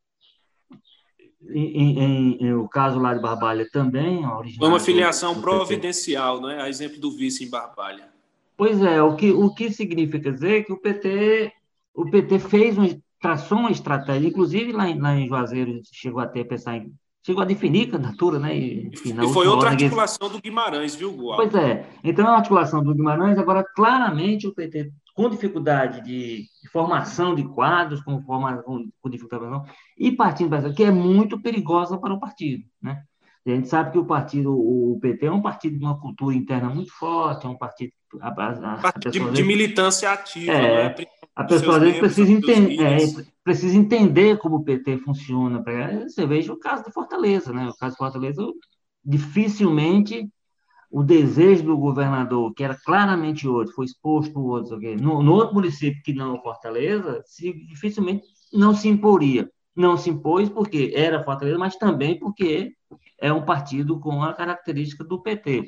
[1.50, 4.24] em, em, em, o caso lá de Barbalha também.
[4.58, 6.62] Foi uma filiação providencial, não é?
[6.62, 8.14] A exemplo do vice em Barbalha.
[8.56, 11.52] Pois é, o que, o que significa dizer que o PT,
[11.94, 16.42] o PT fez um, traçou uma estratégia, inclusive lá em, lá em Juazeiro chegou até
[16.42, 16.94] a pensar em
[17.26, 18.54] chegou a definir candidatura, né?
[18.54, 21.38] E, enfim, e foi outra articulação do Guimarães, viu, Gual?
[21.38, 21.90] Pois é.
[22.04, 27.34] Então, é uma articulação do Guimarães, agora, claramente, o PT, com dificuldade de, de formação
[27.34, 32.14] de quadros, com, forma, com, com dificuldade e partindo para que é muito perigosa para
[32.14, 33.04] o partido, né?
[33.46, 36.70] A gente sabe que o partido, o PT é um partido de uma cultura interna
[36.70, 37.92] muito forte, é um partido.
[38.22, 41.06] A, a, a de, de, militância ativa, é, né?
[41.36, 42.98] A pessoa às vezes precisa, enten é,
[43.44, 45.64] precisa entender como o PT funciona.
[46.08, 47.68] Você veja o caso de Fortaleza, né?
[47.70, 48.46] O caso de Fortaleza,
[49.04, 50.30] dificilmente
[50.92, 54.96] o desejo do governador, que era claramente outro, foi exposto outro, okay?
[54.96, 58.24] no, no outro município que não Fortaleza, se, dificilmente
[58.54, 59.50] não se imporia.
[59.76, 62.74] Não se impôs porque era Fortaleza, mas também porque
[63.20, 65.66] é um partido com a característica do PT.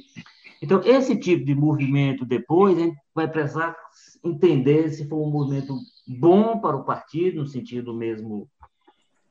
[0.61, 3.75] Então, esse tipo de movimento depois, a gente vai precisar
[4.23, 5.77] entender se foi um movimento
[6.07, 8.49] bom para o partido, no sentido mesmo,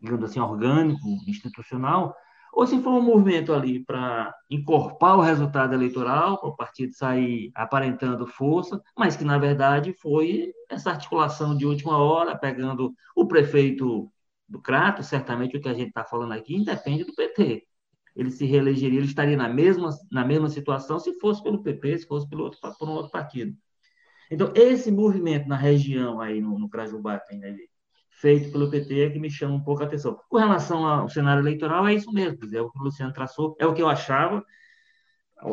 [0.00, 2.14] digamos assim, orgânico, institucional,
[2.52, 7.50] ou se foi um movimento ali para encorpar o resultado eleitoral, para o partido sair
[7.54, 14.08] aparentando força, mas que, na verdade, foi essa articulação de última hora, pegando o prefeito
[14.48, 17.66] do Crato, certamente o que a gente está falando aqui independe do PT.
[18.14, 22.06] Ele se reelegeria, ele estaria na mesma, na mesma situação se fosse pelo PP, se
[22.06, 23.56] fosse pelo outro, por um outro partido.
[24.30, 27.68] Então, esse movimento na região aí, no, no Crajubá, ali,
[28.10, 30.18] feito pelo PT, é que me chama um pouco a atenção.
[30.28, 33.66] Com relação ao cenário eleitoral, é isso mesmo, é o que o Luciano traçou, é
[33.66, 34.44] o que eu achava,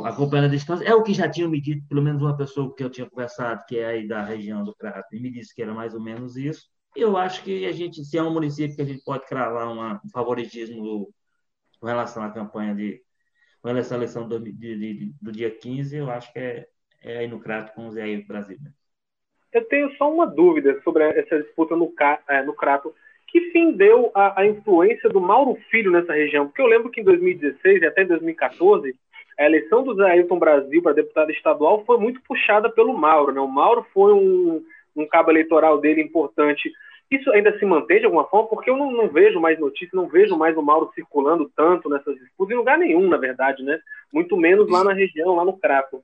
[0.05, 2.83] acompanhando a distância, é o que já tinham me dito, pelo menos uma pessoa que
[2.83, 5.73] eu tinha conversado, que é aí da região do Crato, e me disse que era
[5.73, 6.69] mais ou menos isso.
[6.95, 10.01] Eu acho que a gente, se é um município que a gente pode cravar uma,
[10.05, 11.09] um favoritismo
[11.81, 13.01] com relação à campanha de
[13.61, 16.67] com relação à eleição do, de, de, do dia 15, eu acho que é,
[17.03, 18.57] é aí no Crato com o Zé aí Brasil.
[18.61, 18.71] Né?
[19.53, 21.93] Eu tenho só uma dúvida sobre essa disputa no,
[22.27, 22.93] é, no Crato.
[23.27, 26.47] Que fim deu a, a, influência do Mauro Filho nessa região?
[26.47, 28.95] Porque eu lembro que em 2016 e até em 2014,
[29.39, 33.31] a eleição do Zé Ailton Brasil para deputado estadual foi muito puxada pelo Mauro.
[33.31, 33.39] Né?
[33.39, 34.65] O Mauro foi um,
[34.95, 36.71] um cabo eleitoral dele importante.
[37.11, 38.47] Isso ainda se mantém de alguma forma?
[38.47, 42.17] Porque eu não, não vejo mais notícias, não vejo mais o Mauro circulando tanto nessas
[42.17, 43.77] disputas, em lugar nenhum, na verdade, né?
[44.13, 46.01] Muito menos lá na região, lá no Crato.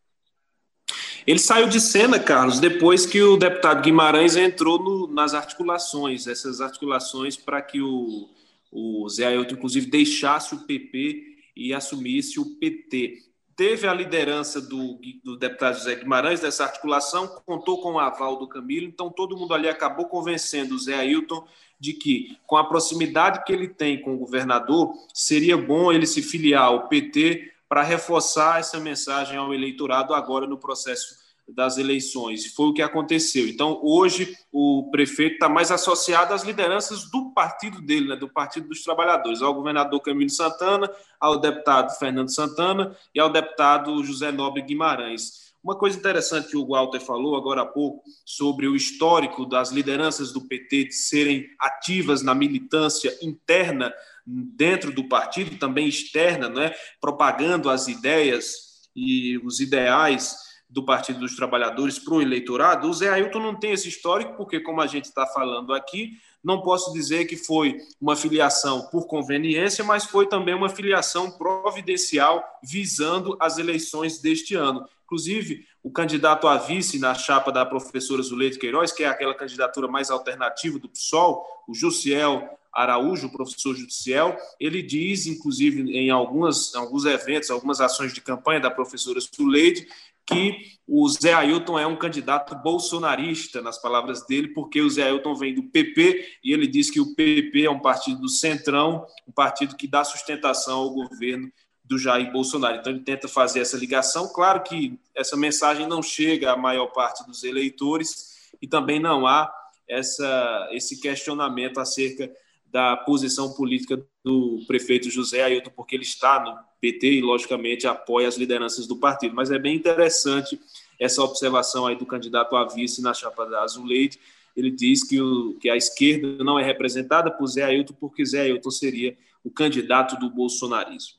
[1.25, 6.59] Ele saiu de cena, Carlos, depois que o deputado Guimarães entrou no, nas articulações, essas
[6.59, 8.29] articulações para que o,
[8.71, 11.23] o Zé Ailton, inclusive, deixasse o PP
[11.55, 13.17] e assumisse o PT.
[13.57, 18.47] Teve a liderança do, do deputado José Guimarães dessa articulação, contou com o aval do
[18.47, 21.43] Camilo, então todo mundo ali acabou convencendo o Zé Ailton
[21.79, 26.21] de que, com a proximidade que ele tem com o governador, seria bom ele se
[26.21, 32.53] filiar ao PT para reforçar essa mensagem ao eleitorado agora no processo das eleições.
[32.53, 33.47] Foi o que aconteceu.
[33.47, 38.67] Então, hoje, o prefeito está mais associado às lideranças do partido dele, né, do Partido
[38.67, 44.61] dos Trabalhadores, ao governador Camilo Santana, ao deputado Fernando Santana e ao deputado José Nobre
[44.61, 45.47] Guimarães.
[45.63, 50.31] Uma coisa interessante que o Walter falou agora há pouco sobre o histórico das lideranças
[50.31, 53.93] do PT de serem ativas na militância interna
[54.25, 60.35] dentro do partido, também externa, né, propagando as ideias e os ideais
[60.69, 64.59] do Partido dos Trabalhadores para o eleitorado, o Zé Ailton não tem esse histórico, porque,
[64.59, 66.11] como a gente está falando aqui,
[66.43, 72.43] não posso dizer que foi uma filiação por conveniência, mas foi também uma filiação providencial
[72.63, 74.85] visando as eleições deste ano.
[75.05, 79.87] Inclusive, o candidato a vice na chapa da professora Zuleide Queiroz, que é aquela candidatura
[79.87, 87.05] mais alternativa do PSOL, o Jussiel Araújo, professor Judicial, ele diz, inclusive, em algumas, alguns
[87.05, 89.87] eventos, algumas ações de campanha da professora Suleide,
[90.27, 95.33] que o Zé Ailton é um candidato bolsonarista, nas palavras dele, porque o Zé Ailton
[95.35, 99.31] vem do PP e ele diz que o PP é um partido do centrão, um
[99.31, 101.51] partido que dá sustentação ao governo
[101.83, 102.77] do Jair Bolsonaro.
[102.77, 104.27] Então ele tenta fazer essa ligação.
[104.33, 109.51] Claro que essa mensagem não chega à maior parte dos eleitores e também não há
[109.87, 112.29] essa, esse questionamento acerca
[112.77, 118.27] da posição política do prefeito José Ailton, porque ele está no PT e, logicamente, apoia
[118.27, 119.33] as lideranças do partido.
[119.33, 120.59] Mas é bem interessante
[120.99, 124.19] essa observação aí do candidato a vice na chapa da Azuleide.
[124.55, 128.41] Ele diz que, o, que a esquerda não é representada por Zé Ailton, porque Zé
[128.41, 131.17] Ailton seria o candidato do bolsonarismo.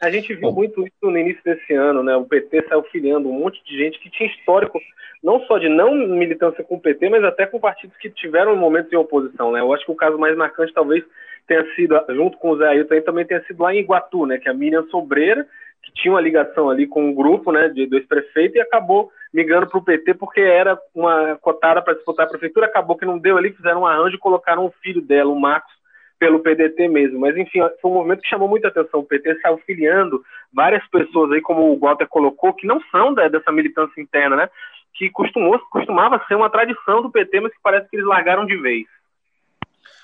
[0.00, 0.54] A gente viu Bom.
[0.54, 2.14] muito isso no início desse ano, né?
[2.14, 4.80] O PT saiu filiando um monte de gente que tinha histórico
[5.22, 8.92] não só de não militância com o PT, mas até com partidos que tiveram momentos
[8.92, 9.60] em oposição, né?
[9.60, 11.04] Eu acho que o caso mais marcante talvez
[11.46, 14.38] tenha sido, junto com o Zé Ailton, também tenha sido lá em Iguatu, né?
[14.38, 15.46] Que a Miriam Sobreira,
[15.82, 19.66] que tinha uma ligação ali com um grupo, né, de dois prefeitos e acabou migrando
[19.66, 23.36] para o PT porque era uma cotada para disputar a prefeitura, acabou que não deu
[23.36, 25.72] ali, fizeram um arranjo e colocaram o filho dela, o Marcos,
[26.18, 27.18] pelo PDT mesmo.
[27.18, 29.00] Mas, enfim, foi um movimento que chamou muita atenção.
[29.00, 33.26] O PT saiu filiando várias pessoas aí, como o Walter colocou, que não são da,
[33.28, 34.50] dessa militância interna, né?
[34.94, 38.56] Que costumou, costumava ser uma tradição do PT, mas que parece que eles largaram de
[38.56, 38.86] vez.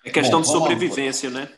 [0.04, 1.48] É questão Bom, de sobrevivência, né?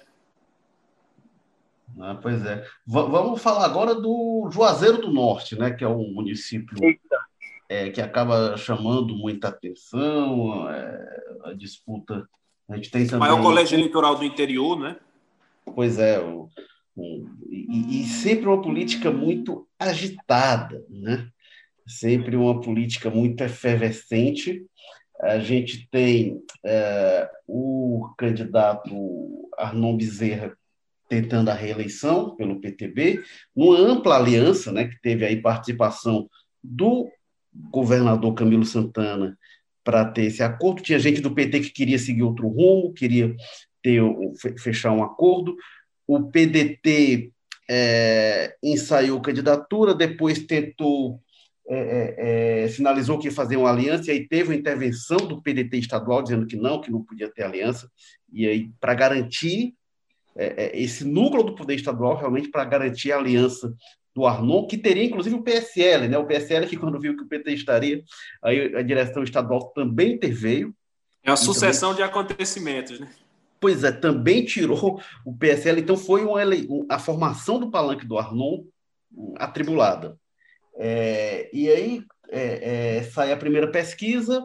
[2.01, 2.63] Ah, pois é.
[2.87, 6.77] V vamos falar agora do Juazeiro do Norte, né, que é um município
[7.69, 12.29] é, que acaba chamando muita atenção, é, a disputa.
[12.69, 13.29] A gente tem também...
[13.29, 14.97] O maior colégio eleitoral do interior, né?
[15.75, 16.49] Pois é, o,
[16.97, 21.29] o, e, e sempre uma política muito agitada, né?
[21.89, 24.65] Sempre uma política muito efervescente.
[25.21, 30.57] A gente tem é, o candidato Arnon Bezerra
[31.09, 33.23] tentando a reeleição pelo PTB,
[33.57, 36.29] numa ampla aliança, né, que teve aí participação
[36.63, 37.09] do
[37.71, 39.37] governador Camilo Santana
[39.83, 40.83] para ter esse acordo.
[40.83, 43.35] Tinha gente do PT que queria seguir outro rumo, queria
[43.83, 44.03] ter
[44.59, 45.57] fechar um acordo.
[46.07, 47.33] O PDT
[47.71, 51.21] é, ensaiou candidatura, depois tentou
[51.71, 55.43] é, é, é, sinalizou que ia fazer uma aliança, e aí teve uma intervenção do
[55.43, 57.91] PDT estadual dizendo que não, que não podia ter aliança,
[58.33, 59.75] e aí, para garantir
[60.35, 63.75] é, é, esse núcleo do poder estadual, realmente para garantir a aliança
[64.15, 66.17] do Arnon, que teria inclusive o PSL, né?
[66.17, 68.03] O PSL que quando viu que o PT estaria,
[68.43, 70.75] aí a direção estadual também interveio.
[71.23, 72.05] É uma sucessão também...
[72.05, 73.09] de acontecimentos, né?
[73.61, 76.69] Pois é, também tirou o PSL, então foi uma ele...
[76.89, 78.65] a formação do palanque do Arnon
[79.37, 80.17] atribulada.
[80.79, 84.45] É, e aí é, é, sai a primeira pesquisa,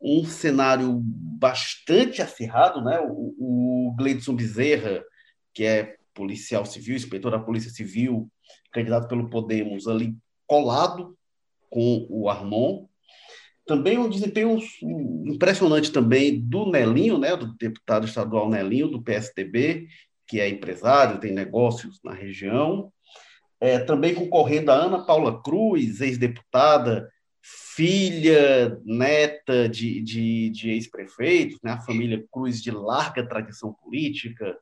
[0.00, 2.98] um cenário bastante acirrado, né?
[3.00, 5.04] O, o Gleidson Bezerra
[5.52, 8.30] que é policial civil, inspetor da Polícia Civil,
[8.72, 10.16] candidato pelo Podemos, ali
[10.46, 11.16] colado
[11.68, 12.86] com o Arnon.
[13.66, 14.58] Também um desempenho
[15.26, 19.86] impressionante também do Nelinho, né, do deputado estadual Nelinho, do PSDB,
[20.26, 22.92] que é empresário, tem negócios na região.
[23.60, 27.10] É, também concorrendo a Ana Paula Cruz, ex-deputada,
[27.42, 34.56] filha, neta de, de, de ex-prefeitos, né, a família Cruz de larga tradição política,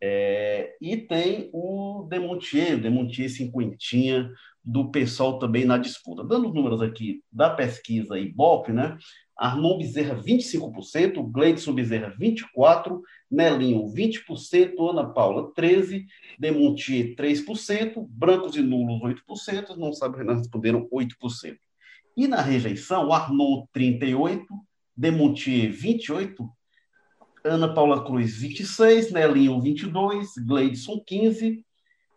[0.00, 4.30] é, e tem o Demontier, Demontier cinquentinha
[4.64, 6.22] do pessoal também na disputa.
[6.22, 8.96] Dando os números aqui da pesquisa Ibope, né?
[9.36, 13.00] Arnon Bezerra, 25%, Gleidson Bezerra, 24%,
[13.30, 16.06] Nelinho, 20%, Ana Paula, 13%,
[16.38, 21.56] Demontier, 3%, brancos e nulos, 8%, não sabe, responderam 8%.
[22.16, 24.44] E na rejeição, Arnon, 38%,
[24.96, 26.48] Demontier, 28%,
[27.44, 31.64] Ana Paula Cruz, 26, Nelinho, 22, Gleidson, 15.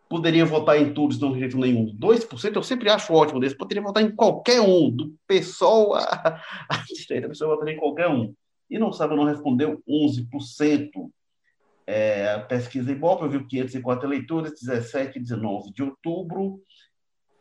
[0.08, 2.56] Poderia votar em todos, não rejeito nenhum, 2%.
[2.56, 3.56] Eu sempre acho ótimo desse.
[3.56, 6.40] Poderia votar em qualquer um, do PSOL à,
[6.86, 8.34] direita, a pessoa votaria em qualquer um.
[8.72, 10.90] E não sabe, não respondeu 11%.
[11.86, 16.62] É, a pesquisa Ibope viu 504 eleitores, 17 e 19 de outubro,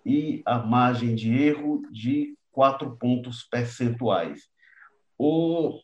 [0.05, 4.49] e a margem de erro de 4 pontos percentuais.
[5.17, 5.79] O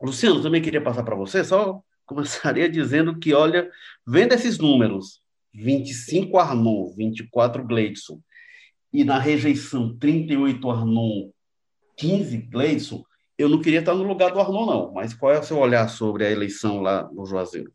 [0.00, 3.70] Luciano, também queria passar para você, só começaria dizendo que, olha,
[4.06, 5.20] vendo esses números,
[5.52, 8.18] 25 Arnon, 24 Gleidson,
[8.90, 11.30] e na rejeição 38 Arnon,
[11.98, 13.04] 15 Gleidson,
[13.40, 14.92] eu não queria estar no lugar do Arnon, não.
[14.92, 17.72] Mas qual é o seu olhar sobre a eleição lá no Juazeiro?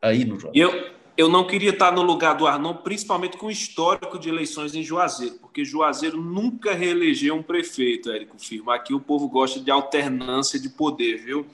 [0.00, 0.70] Aí no Juazeiro.
[0.70, 4.76] Eu, eu não queria estar no lugar do Arnon, principalmente com o histórico de eleições
[4.76, 8.70] em Juazeiro, porque Juazeiro nunca reelegeu um prefeito, Érico Firmo.
[8.70, 11.44] Aqui o povo gosta de alternância de poder, viu?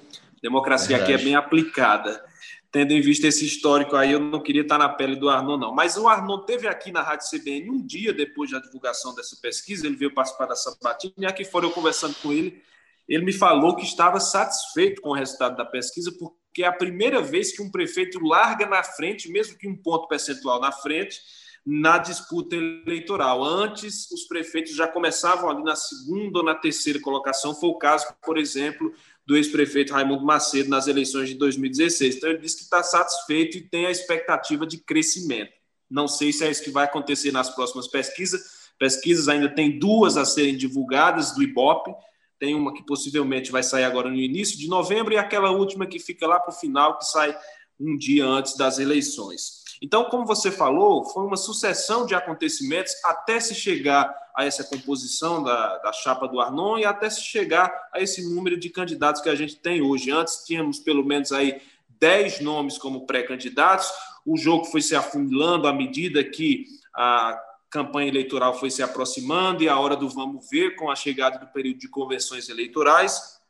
[0.42, 1.14] Democracia Verdade.
[1.14, 2.22] aqui é bem aplicada.
[2.70, 5.74] Tendo em vista esse histórico aí, eu não queria estar na pele do Arnon, não.
[5.74, 9.86] Mas o Arnon teve aqui na Rádio CBN um dia depois da divulgação dessa pesquisa,
[9.86, 12.62] ele veio participar da sabatina, e aqui fora eu conversando com ele,
[13.08, 17.20] ele me falou que estava satisfeito com o resultado da pesquisa, porque é a primeira
[17.20, 21.20] vez que um prefeito larga na frente, mesmo que um ponto percentual na frente,
[21.66, 23.42] na disputa eleitoral.
[23.42, 27.54] Antes, os prefeitos já começavam ali na segunda ou na terceira colocação.
[27.54, 28.92] Foi o caso, por exemplo,
[29.26, 32.16] do ex-prefeito Raimundo Macedo nas eleições de 2016.
[32.16, 35.52] Então, ele disse que está satisfeito e tem a expectativa de crescimento.
[35.90, 38.64] Não sei se é isso que vai acontecer nas próximas pesquisas.
[38.78, 41.94] Pesquisas ainda tem duas a serem divulgadas do IBOP.
[42.38, 45.98] Tem uma que possivelmente vai sair agora no início de novembro e aquela última que
[45.98, 47.36] fica lá para o final, que sai
[47.78, 49.64] um dia antes das eleições.
[49.82, 55.42] Então, como você falou, foi uma sucessão de acontecimentos até se chegar a essa composição
[55.42, 59.28] da, da chapa do Arnon e até se chegar a esse número de candidatos que
[59.28, 60.10] a gente tem hoje.
[60.10, 61.60] Antes tínhamos pelo menos aí
[62.00, 63.90] 10 nomes como pré-candidatos.
[64.24, 66.64] O jogo foi se afunilando à medida que
[66.94, 67.40] a
[67.74, 71.48] campanha eleitoral foi se aproximando e a hora do vamos ver com a chegada do
[71.48, 73.40] período de convenções eleitorais.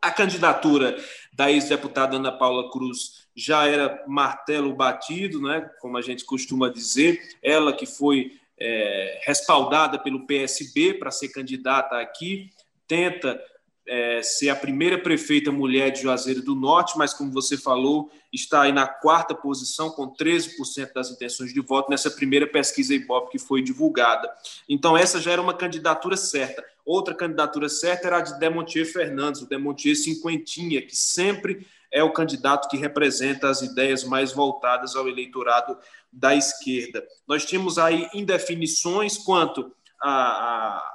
[0.00, 0.96] A candidatura
[1.32, 7.20] da ex-deputada Ana Paula Cruz já era martelo batido, né, como a gente costuma dizer.
[7.42, 12.50] Ela que foi é, respaldada pelo PSB para ser candidata aqui,
[12.86, 13.42] tenta
[13.86, 18.62] é, ser a primeira prefeita mulher de Juazeiro do Norte, mas, como você falou, está
[18.62, 23.38] aí na quarta posição, com 13% das intenções de voto nessa primeira pesquisa Ibope que
[23.38, 24.30] foi divulgada.
[24.68, 26.64] Então, essa já era uma candidatura certa.
[26.84, 32.12] Outra candidatura certa era a de Demontier Fernandes, o Demontier Cinquentinha, que sempre é o
[32.12, 35.78] candidato que representa as ideias mais voltadas ao eleitorado
[36.12, 37.06] da esquerda.
[37.26, 39.72] Nós tínhamos aí indefinições quanto
[40.02, 40.93] a, a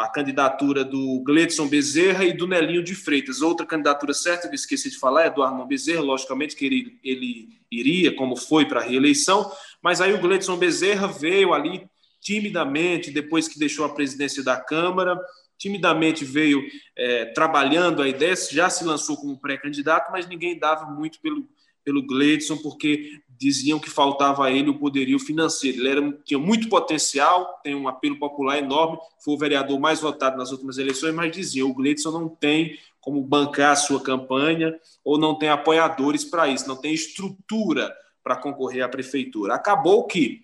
[0.00, 3.42] a candidatura do Gledson Bezerra e do Nelinho de Freitas.
[3.42, 7.60] Outra candidatura certa, eu esqueci de falar, é do Armando Bezerra, logicamente que ele, ele
[7.70, 9.50] iria, como foi para a reeleição,
[9.82, 11.86] mas aí o Gledson Bezerra veio ali
[12.20, 15.18] timidamente, depois que deixou a presidência da Câmara,
[15.58, 16.62] timidamente veio
[16.96, 21.46] é, trabalhando a ideia, já se lançou como pré-candidato, mas ninguém dava muito pelo,
[21.84, 25.78] pelo Gleidson, porque diziam que faltava a ele o poderio financeiro.
[25.78, 30.36] Ele era, tinha muito potencial, tem um apelo popular enorme, foi o vereador mais votado
[30.36, 35.16] nas últimas eleições, mas diziam o Gleidson não tem como bancar a sua campanha ou
[35.16, 37.90] não tem apoiadores para isso, não tem estrutura
[38.22, 39.54] para concorrer à prefeitura.
[39.54, 40.42] Acabou que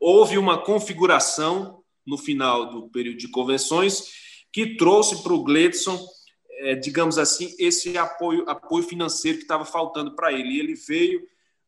[0.00, 4.02] houve uma configuração no final do período de convenções
[4.52, 5.96] que trouxe para o Gleidson
[6.62, 10.56] é, digamos assim, esse apoio, apoio financeiro que estava faltando para ele.
[10.56, 11.22] E ele veio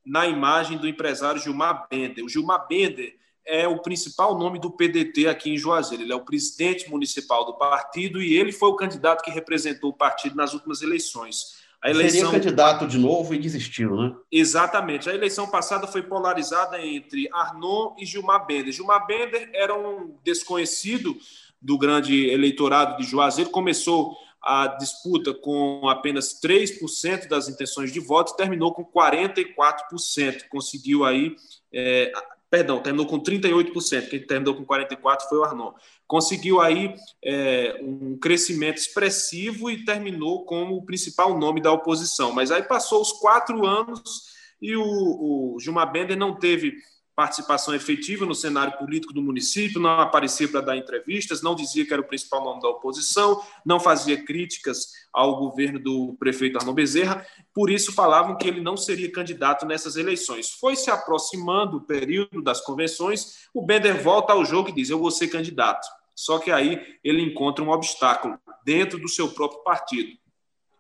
[0.05, 2.25] na imagem do empresário Gilmar Bender.
[2.25, 6.05] O Gilmar Bender é o principal nome do PDT aqui em Juazeiro.
[6.05, 9.97] Ele é o presidente municipal do partido e ele foi o candidato que representou o
[9.97, 11.63] partido nas últimas eleições.
[11.83, 12.31] A eleição...
[12.31, 14.15] Seria candidato de novo e desistiu, né?
[14.31, 15.11] Exatamente.
[15.11, 18.73] A eleição passada foi polarizada entre Arnon e Gilmar Bender.
[18.73, 21.17] Gilmar Bender era um desconhecido
[21.61, 28.37] do grande eleitorado de Juazeiro, começou a disputa com apenas 3% das intenções de voto
[28.37, 30.49] terminou com 44%.
[30.49, 31.37] Conseguiu aí,
[31.73, 32.13] é,
[32.51, 34.09] perdão, terminou com 38%.
[34.09, 35.73] Quem terminou com 44% foi o Arnon.
[36.09, 42.33] Conseguiu aí é, um crescimento expressivo e terminou como o principal nome da oposição.
[42.33, 46.75] Mas aí passou os quatro anos e o, o Gilmar Bender não teve
[47.15, 51.93] participação efetiva no cenário político do município, não aparecia para dar entrevistas, não dizia que
[51.93, 57.27] era o principal nome da oposição, não fazia críticas ao governo do prefeito Arnon Bezerra,
[57.55, 60.51] por isso falavam que ele não seria candidato nessas eleições.
[60.53, 64.99] Foi se aproximando o período das convenções, o Bender volta ao jogo e diz: Eu
[64.99, 65.87] vou ser candidato.
[66.15, 70.11] Só que aí ele encontra um obstáculo dentro do seu próprio partido.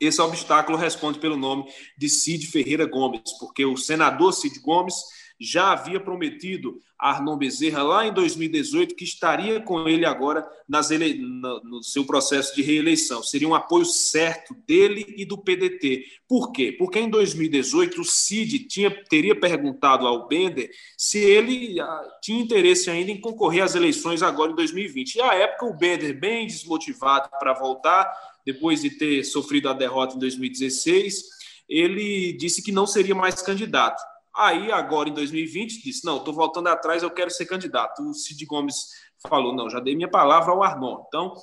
[0.00, 1.64] Esse obstáculo responde pelo nome
[1.96, 4.96] de Cid Ferreira Gomes, porque o senador Cid Gomes
[5.42, 10.48] já havia prometido a Arnon Bezerra lá em 2018 que estaria com ele agora
[10.90, 11.14] ele...
[11.14, 13.22] no seu processo de reeleição.
[13.24, 16.04] Seria um apoio certo dele e do PDT.
[16.28, 16.70] Por quê?
[16.78, 22.88] Porque em 2018 o Cid tinha, teria perguntado ao Bender se ele ah, tinha interesse
[22.88, 25.16] ainda em concorrer às eleições agora em 2020.
[25.16, 28.12] E à época o Bender, bem desmotivado para voltar,
[28.46, 34.00] depois de ter sofrido a derrota em 2016, ele disse que não seria mais candidato.
[34.34, 38.02] Aí, agora em 2020, disse: Não, estou voltando atrás, eu quero ser candidato.
[38.02, 38.88] O Cid Gomes
[39.28, 41.04] falou: Não, já dei minha palavra ao Arnon.
[41.06, 41.34] Então,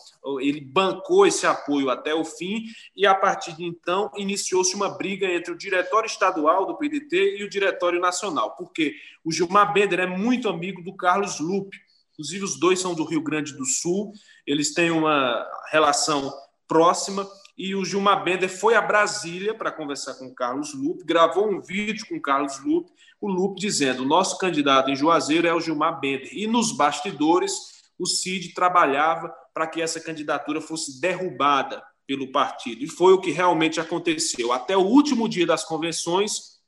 [0.41, 2.63] ele bancou esse apoio até o fim,
[2.95, 7.43] e a partir de então iniciou-se uma briga entre o diretório estadual do PDT e
[7.43, 11.77] o diretório nacional, porque o Gilmar Bender é muito amigo do Carlos Lupe.
[12.13, 14.11] Inclusive, os dois são do Rio Grande do Sul,
[14.45, 16.33] eles têm uma relação
[16.67, 17.27] próxima
[17.59, 21.59] e o Gilmar Bender foi a Brasília para conversar com o Carlos Lupe, gravou um
[21.59, 22.89] vídeo com o Carlos Lupe,
[23.19, 26.29] o Lupe dizendo: nosso candidato em Juazeiro é o Gilmar Bender.
[26.31, 27.51] E nos bastidores,
[27.99, 32.81] o Cid trabalhava para que essa candidatura fosse derrubada pelo partido.
[32.81, 34.53] E foi o que realmente aconteceu.
[34.53, 36.61] Até o último dia das convenções,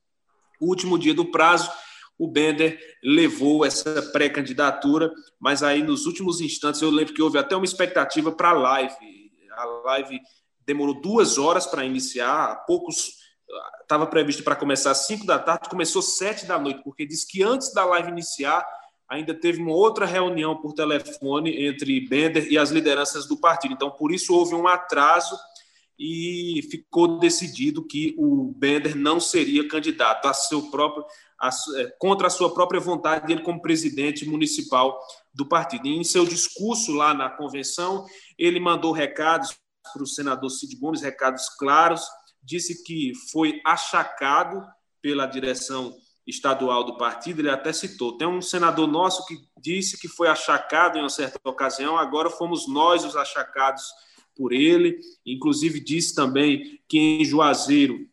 [0.59, 1.71] o último dia do prazo,
[2.19, 7.55] o Bender levou essa pré-candidatura, mas aí nos últimos instantes eu lembro que houve até
[7.55, 8.95] uma expectativa para a live.
[9.53, 10.19] A live
[10.73, 13.22] demorou duas horas para iniciar, poucos
[13.81, 17.27] estava previsto para começar às 5 da tarde, começou às 7 da noite, porque disse
[17.27, 18.65] que antes da live iniciar,
[19.10, 23.73] ainda teve uma outra reunião por telefone entre Bender e as lideranças do partido.
[23.73, 25.38] Então, por isso houve um atraso
[25.99, 31.06] e ficou decidido que o Bender não seria candidato a seu próprio,
[31.38, 34.98] a, é, contra a sua própria vontade dele como presidente municipal
[35.34, 35.88] do partido.
[35.88, 38.06] E em seu discurso lá na convenção,
[38.38, 39.60] ele mandou recados
[39.94, 42.06] para o senador Cid Gomes, recados claros,
[42.44, 44.64] disse que foi achacado
[45.02, 45.95] pela direção
[46.26, 48.18] estadual do partido, ele até citou.
[48.18, 52.68] Tem um senador nosso que disse que foi achacado em uma certa ocasião, agora fomos
[52.68, 53.84] nós os achacados
[54.36, 54.99] por ele.
[55.26, 58.08] Inclusive, disse também que em Juazeiro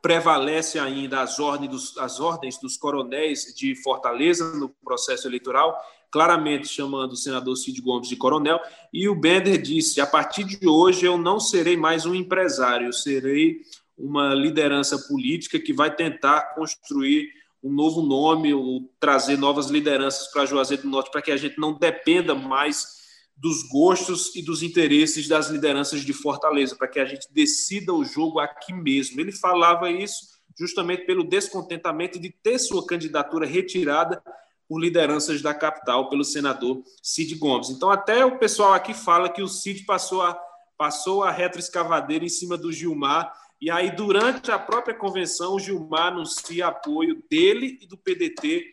[0.00, 5.76] prevalece ainda as ordens, dos, as ordens dos coronéis de Fortaleza no processo eleitoral,
[6.16, 8.58] claramente chamando o senador Cid Gomes de coronel,
[8.90, 12.92] e o Bender disse: a partir de hoje eu não serei mais um empresário, eu
[12.94, 13.60] serei
[13.98, 17.28] uma liderança política que vai tentar construir
[17.62, 21.60] um novo nome ou trazer novas lideranças para Juazeiro do Norte, para que a gente
[21.60, 22.96] não dependa mais
[23.36, 28.06] dos gostos e dos interesses das lideranças de Fortaleza, para que a gente decida o
[28.06, 29.20] jogo aqui mesmo.
[29.20, 34.22] Ele falava isso justamente pelo descontentamento de ter sua candidatura retirada
[34.68, 37.70] por lideranças da capital, pelo senador Cid Gomes.
[37.70, 40.34] Então, até o pessoal aqui fala que o Cid passou a,
[40.76, 46.08] passou a retroescavadeira em cima do Gilmar e aí, durante a própria convenção, o Gilmar
[46.08, 48.66] anuncia apoio dele e do PDT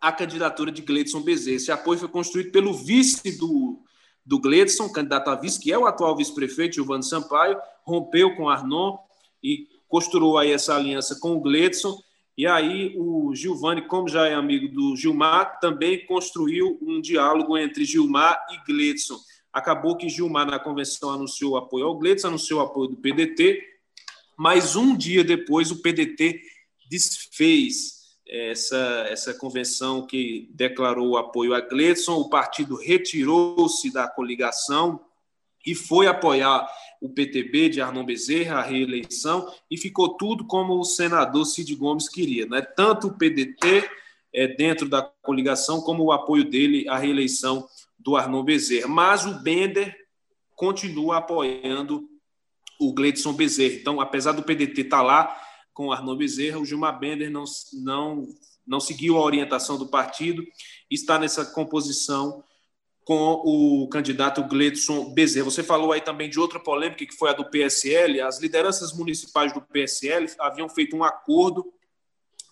[0.00, 1.56] à candidatura de Gledson Bezerra.
[1.56, 3.82] Esse apoio foi construído pelo vice do,
[4.24, 8.98] do Gledson, candidato a vice, que é o atual vice-prefeito, Giovanni Sampaio, rompeu com Arnon
[9.42, 11.98] e costurou aí essa aliança com o Gledson.
[12.40, 17.84] E aí o Giovanni, como já é amigo do Gilmar, também construiu um diálogo entre
[17.84, 19.18] Gilmar e Gledson.
[19.52, 23.62] Acabou que Gilmar, na convenção, anunciou apoio ao Gledson, anunciou apoio do PDT,
[24.38, 26.40] mas um dia depois o PDT
[26.88, 34.98] desfez essa, essa convenção que declarou apoio a Gledson, o partido retirou-se da coligação
[35.66, 36.66] e foi apoiar
[37.00, 42.08] o PTB de Arnon Bezerra, a reeleição, e ficou tudo como o senador Cid Gomes
[42.08, 42.46] queria.
[42.46, 42.60] Né?
[42.60, 43.88] Tanto o PDT
[44.34, 47.66] é, dentro da coligação, como o apoio dele à reeleição
[47.98, 48.86] do Arnon Bezerra.
[48.88, 49.96] Mas o Bender
[50.54, 52.06] continua apoiando
[52.78, 53.74] o Gleidson Bezerra.
[53.74, 55.40] Então, apesar do PDT estar tá lá
[55.72, 57.44] com o Arnaud Bezerra, o Gilmar Bender não,
[57.82, 58.28] não,
[58.66, 60.44] não seguiu a orientação do partido,
[60.90, 62.44] está nessa composição
[63.10, 65.46] com o candidato Gleidson Bezerra.
[65.46, 68.20] Você falou aí também de outra polêmica, que foi a do PSL.
[68.20, 71.74] As lideranças municipais do PSL haviam feito um acordo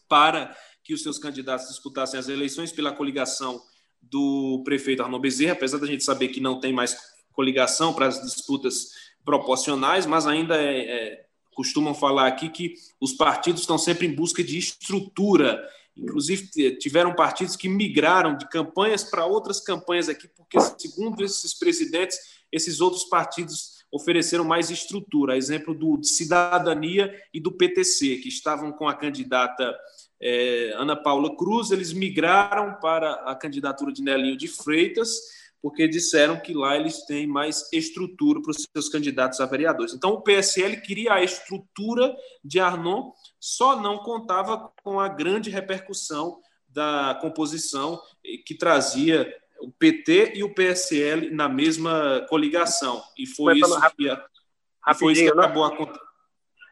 [0.09, 0.53] para
[0.83, 3.63] que os seus candidatos disputassem as eleições pela coligação
[4.03, 6.97] do prefeito Arnaud Bezerra, apesar da gente saber que não tem mais
[7.31, 8.89] coligação para as disputas
[9.25, 14.43] proporcionais, mas ainda é, é, costumam falar aqui que os partidos estão sempre em busca
[14.43, 15.65] de estrutura.
[15.99, 22.19] Inclusive, tiveram partidos que migraram de campanhas para outras campanhas aqui, porque, segundo esses presidentes,
[22.53, 25.37] esses outros partidos ofereceram mais estrutura.
[25.37, 29.75] Exemplo do Cidadania e do PTC, que estavam com a candidata
[30.21, 36.39] é, Ana Paula Cruz, eles migraram para a candidatura de Nelinho de Freitas porque disseram
[36.39, 39.93] que lá eles têm mais estrutura para os seus candidatos a vereadores.
[39.93, 42.15] Então, o PSL queria a estrutura
[42.45, 48.01] de Arnon, só não contava com a grande repercussão da composição
[48.47, 53.03] que trazia o PT e o PSL na mesma coligação.
[53.19, 55.45] E foi isso que, a, foi isso que né?
[55.45, 56.09] acabou acontecendo.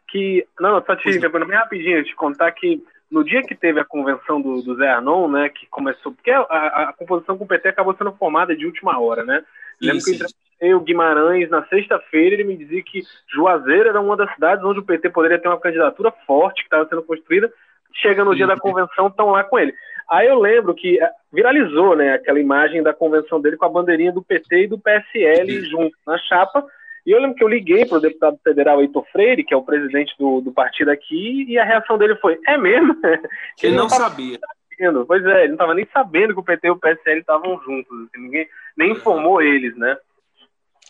[0.09, 4.41] Que, não, só te bem rapidinho, te contar que no dia que teve a convenção
[4.41, 7.95] do, do Zé Arnon, né, que começou, porque a, a, composição com o PT acabou
[7.97, 9.45] sendo formada de última hora, né?
[9.81, 10.27] Lembro que eu
[10.57, 13.03] entrevistei o Guimarães na sexta-feira, ele me dizia que
[13.33, 16.89] Juazeiro era uma das cidades onde o PT poderia ter uma candidatura forte que estava
[16.89, 17.51] sendo construída.
[17.95, 19.73] Chega no dia da convenção, estão lá com ele.
[20.11, 24.13] Aí eu lembro que eh, viralizou, né, aquela imagem da convenção dele com a bandeirinha
[24.13, 26.65] do PT e do PSL junto na chapa,
[27.05, 29.63] e eu lembro que eu liguei para o deputado federal Heitor Freire, que é o
[29.63, 32.97] presidente do, do partido aqui, e a reação dele foi: é mesmo?
[33.03, 33.21] ele,
[33.63, 34.39] ele não, não sabia.
[34.77, 35.07] Sabendo.
[35.07, 37.93] Pois é, ele não estava nem sabendo que o PT e o PSL estavam juntos.
[37.93, 39.97] Assim, ninguém nem informou eles, né?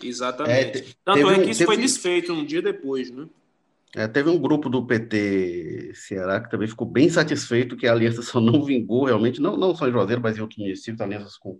[0.02, 0.78] Exatamente.
[0.78, 1.64] É, Tanto é que isso teve...
[1.66, 3.26] foi desfeito um dia depois, né?
[3.94, 8.20] É, teve um grupo do PT Ceará que também ficou bem satisfeito que a aliança
[8.20, 11.58] só não vingou realmente, não, não só em Juazeiro, mas em outros municípios, alianças com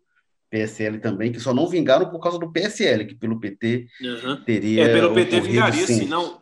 [0.51, 4.37] PSL também, que só não vingaram por causa do PSL, que pelo PT uhum.
[4.45, 4.85] teria.
[4.85, 6.07] É, pelo PT vingaria, sim.
[6.07, 6.39] não,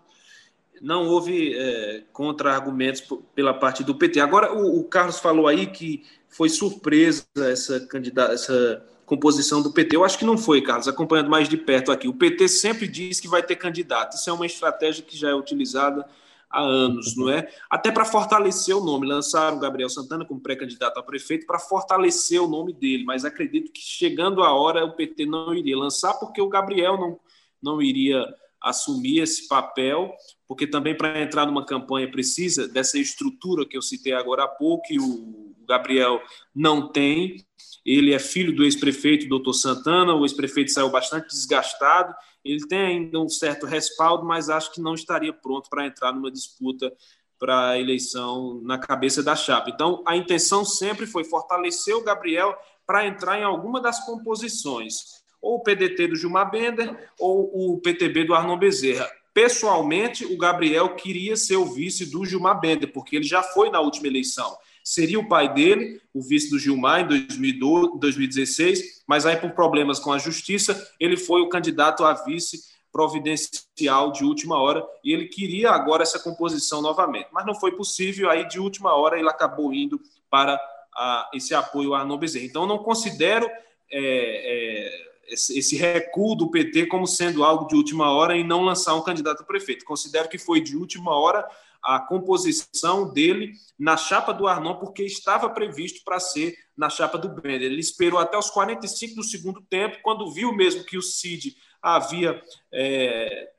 [0.81, 3.03] não houve é, contra-argumentos
[3.35, 4.21] pela parte do PT.
[4.21, 9.97] Agora, o, o, Carlos falou aí que foi surpresa essa candidata, essa composição do PT.
[9.97, 12.09] Eu acho que não foi, Carlos, acompanhando mais de perto aqui.
[12.09, 14.16] O PT sempre diz que vai ter candidato.
[14.16, 16.06] Isso é uma estratégia que já é utilizada
[16.55, 17.48] há anos, não é?
[17.68, 19.06] Até para fortalecer o nome.
[19.06, 23.81] Lançaram Gabriel Santana como pré-candidato a prefeito para fortalecer o nome dele, mas acredito que
[23.81, 27.20] chegando a hora o PT não iria lançar, porque o Gabriel não,
[27.60, 28.24] não iria
[28.60, 30.14] assumir esse papel,
[30.48, 34.85] porque também para entrar numa campanha precisa dessa estrutura que eu citei agora há pouco,
[34.90, 36.22] e o Gabriel
[36.55, 37.44] não tem.
[37.85, 43.20] Ele é filho do ex-prefeito, doutor Santana, o ex-prefeito saiu bastante desgastado, ele tem ainda
[43.20, 46.93] um certo respaldo, mas acho que não estaria pronto para entrar numa disputa
[47.39, 49.70] para a eleição na cabeça da chapa.
[49.70, 52.56] Então, a intenção sempre foi fortalecer o Gabriel
[52.86, 58.24] para entrar em alguma das composições, ou o PDT do Gilmar Bender ou o PTB
[58.24, 59.11] do Arnon Bezerra.
[59.35, 63.81] Pessoalmente, o Gabriel queria ser o vice do Gilmar Bender, porque ele já foi na
[63.81, 64.56] última eleição.
[64.85, 69.98] Seria o pai dele, o vice do Gilmar, em 2012, 2016, mas aí, por problemas
[69.98, 72.61] com a justiça, ele foi o candidato a vice
[72.93, 78.28] providencial de última hora e ele queria agora essa composição novamente, mas não foi possível.
[78.28, 79.98] Aí, de última hora, ele acabou indo
[80.31, 80.61] para
[80.94, 82.44] a, esse apoio a Arnon Bezerra.
[82.44, 83.48] Então, não considero.
[83.90, 88.94] É, é, esse recuo do PT como sendo algo de última hora e não lançar
[88.94, 89.85] um candidato a prefeito.
[89.85, 91.48] Considero que foi de última hora
[91.85, 97.28] a composição dele na chapa do Arnon, porque estava previsto para ser na chapa do
[97.28, 97.70] Bender.
[97.70, 102.43] Ele esperou até os 45 do segundo tempo, quando viu mesmo que o Cid havia
[102.73, 103.51] é,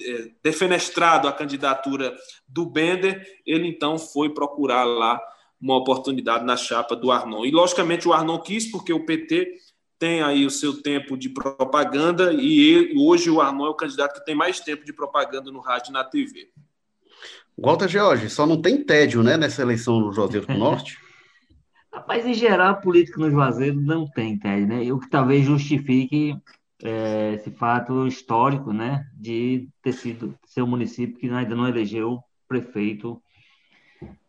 [0.00, 2.16] é, defenestrado a candidatura
[2.48, 5.20] do Bender, ele então foi procurar lá
[5.60, 7.44] uma oportunidade na chapa do Arnon.
[7.44, 9.58] E, logicamente, o Arnon quis, porque o PT
[9.98, 14.18] tem aí o seu tempo de propaganda e ele, hoje o Arnon é o candidato
[14.18, 16.50] que tem mais tempo de propaganda no rádio e na TV.
[17.58, 20.98] Walter George, só não tem tédio, né, nessa eleição no Juazeiro do Norte?
[21.92, 24.92] Rapaz, em geral, a política no Juazeiro não tem tédio, né?
[24.92, 26.36] O que talvez justifique
[26.82, 32.20] é, esse fato histórico, né, de ter sido ser um município que ainda não elegeu
[32.46, 33.20] prefeito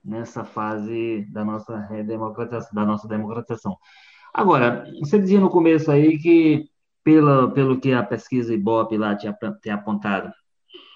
[0.04, 3.78] nessa fase da nossa redemocratização, da nossa democratização.
[4.34, 6.70] Agora, você dizia no começo aí que,
[7.04, 10.32] pela, pelo que a pesquisa Ibope lá tinha, tinha apontado,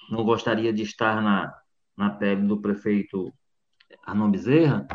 [0.09, 1.53] não gostaria de estar na,
[2.01, 3.31] na pele do prefeito
[4.05, 4.87] Arnon Bezerra.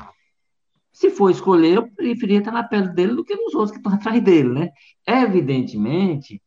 [0.92, 3.92] Se for escolher, eu preferia estar na pele dele do que nos outros que estão
[3.94, 4.70] atrás dele, né?
[5.06, 6.42] Evidentemente,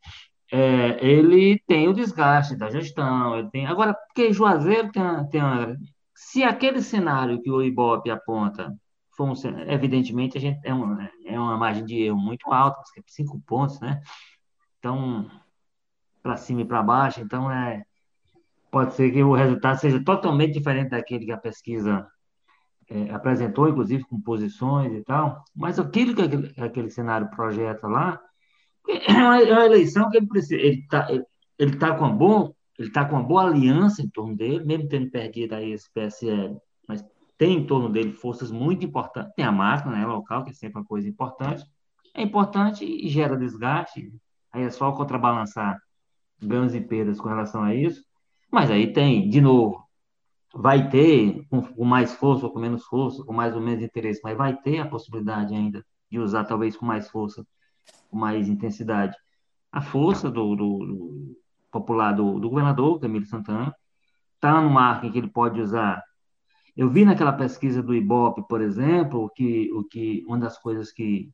[0.51, 3.65] é, ele tem o desgaste da gestão, ele tem...
[3.67, 5.41] Agora, porque Juazeiro tem, tem.
[6.15, 8.75] Se aquele cenário que o Ibope aponta
[9.15, 13.79] fomos, evidentemente, a gente é uma, é uma margem de erro muito alta, cinco pontos,
[13.79, 14.01] né?
[14.79, 15.29] Então,
[16.23, 17.83] para cima e para baixo, então é
[18.71, 22.07] pode ser que o resultado seja totalmente diferente daquele que a pesquisa
[22.89, 28.19] é, apresentou, inclusive com posições e tal, mas aquilo que aquele, aquele cenário projeta lá
[28.87, 31.23] é uma, é uma eleição que ele precisa, ele está ele,
[31.57, 34.87] ele tá com uma boa ele tá com uma boa aliança em torno dele, mesmo
[34.87, 37.05] tendo perdido aí esse PSL, mas
[37.37, 39.33] tem em torno dele forças muito importantes.
[39.35, 41.63] Tem a máquina né, local, que é sempre uma coisa importante.
[42.13, 44.11] É importante e gera desgaste.
[44.51, 45.77] Aí é só contrabalançar
[46.41, 48.03] ganhos e perdas com relação a isso.
[48.51, 49.83] Mas aí tem, de novo,
[50.53, 54.37] vai ter, com, mais força ou com menos força, com mais ou menos interesse, mas
[54.37, 57.45] vai ter a possibilidade ainda de usar, talvez com mais força,
[58.09, 59.15] com mais intensidade,
[59.71, 61.37] a força do, do, do
[61.71, 63.75] popular do, do governador, Camilo Santana.
[64.35, 66.03] Está no em que ele pode usar
[66.79, 71.29] eu vi naquela pesquisa do Ibope, por exemplo, que, o que uma das coisas que,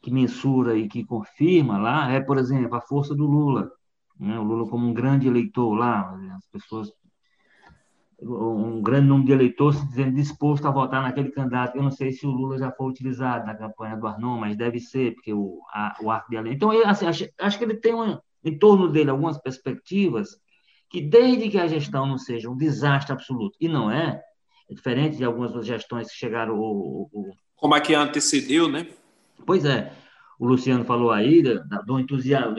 [0.00, 3.70] que mensura e que confirma lá é, por exemplo, a força do Lula.
[4.22, 4.38] Né?
[4.38, 6.92] O Lula como um grande eleitor lá, as pessoas
[8.24, 11.74] um grande número de eleitores se dizendo disposto a votar naquele candidato.
[11.74, 14.78] Eu não sei se o Lula já foi utilizado na campanha do Arnon, mas deve
[14.78, 16.52] ser, porque o, a, o arco de além.
[16.52, 20.38] Então, eu, assim, acho, acho, que ele tem uma, em torno dele algumas perspectivas
[20.88, 24.22] que, desde que a gestão não seja um desastre absoluto, e não é,
[24.70, 26.54] é diferente de algumas gestões que chegaram.
[26.54, 28.86] O, o, Como é que antecedeu, né?
[29.44, 29.92] Pois é.
[30.42, 32.56] O Luciano falou aí do entusiasmo,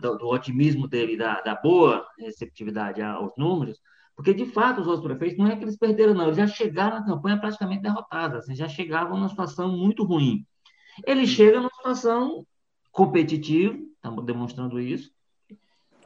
[0.00, 3.80] do, do otimismo dele, da, da boa receptividade aos números,
[4.14, 6.26] porque, de fato, os outros prefeitos não é que eles perderam, não.
[6.26, 10.46] Eles já chegaram na campanha praticamente derrotados, assim, já chegavam numa situação muito ruim.
[11.04, 12.46] Ele chega numa situação
[12.92, 15.10] competitiva, estamos demonstrando isso,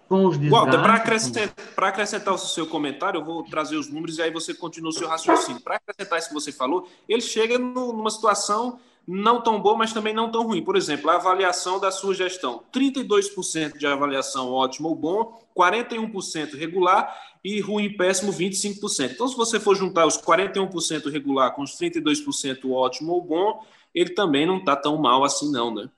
[0.09, 4.23] com os Walter, para acrescentar, acrescentar, o seu comentário, eu vou trazer os números e
[4.23, 5.61] aí você continua o seu raciocínio.
[5.61, 8.81] Para acrescentar isso que você falou, ele chega numa situação
[9.11, 10.63] não tão boa, mas também não tão ruim.
[10.63, 17.17] Por exemplo, a avaliação da sua gestão: 32% de avaliação ótimo ou bom, 41% regular
[17.43, 19.13] e ruim péssimo 25%.
[19.13, 23.65] Então, se você for juntar os 41% regular com os 32% ótimo ou bom,
[23.95, 25.89] ele também não está tão mal assim, não, né?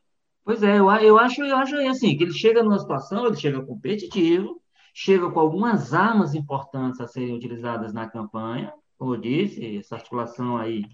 [0.44, 3.60] Pois é, eu, eu acho, eu acho assim, que ele chega numa situação, ele chega
[3.60, 4.60] competitivo,
[4.94, 10.56] chega com algumas armas importantes a serem utilizadas na campanha, como eu disse, essa articulação
[10.56, 10.84] aí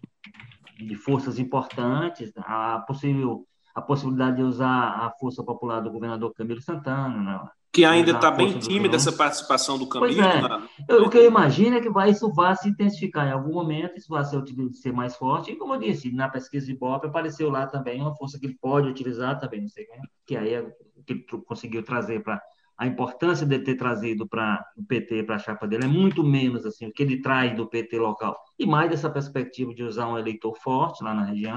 [0.76, 6.62] de forças importantes, a possível a possibilidade de usar a força popular do governador Camilo
[6.62, 7.40] Santana, né?
[7.76, 10.22] que ainda está bem tímida essa participação do Camilo.
[10.22, 10.40] É.
[10.40, 10.66] Na...
[10.88, 13.98] Eu, o que eu imagino é que vai, isso vai se intensificar em algum momento,
[13.98, 14.42] isso vai ser,
[14.72, 15.50] ser mais forte.
[15.50, 18.56] E como eu disse, na pesquisa de Bob apareceu lá também uma força que ele
[18.58, 20.62] pode utilizar também, não sei quem, que aí é
[21.06, 22.40] que ele conseguiu trazer para
[22.78, 26.66] a importância de ter trazido para o PT, para a chapa dele, é muito menos
[26.66, 28.36] assim o que ele traz do PT local.
[28.58, 31.56] E mais dessa perspectiva de usar um eleitor forte lá na região,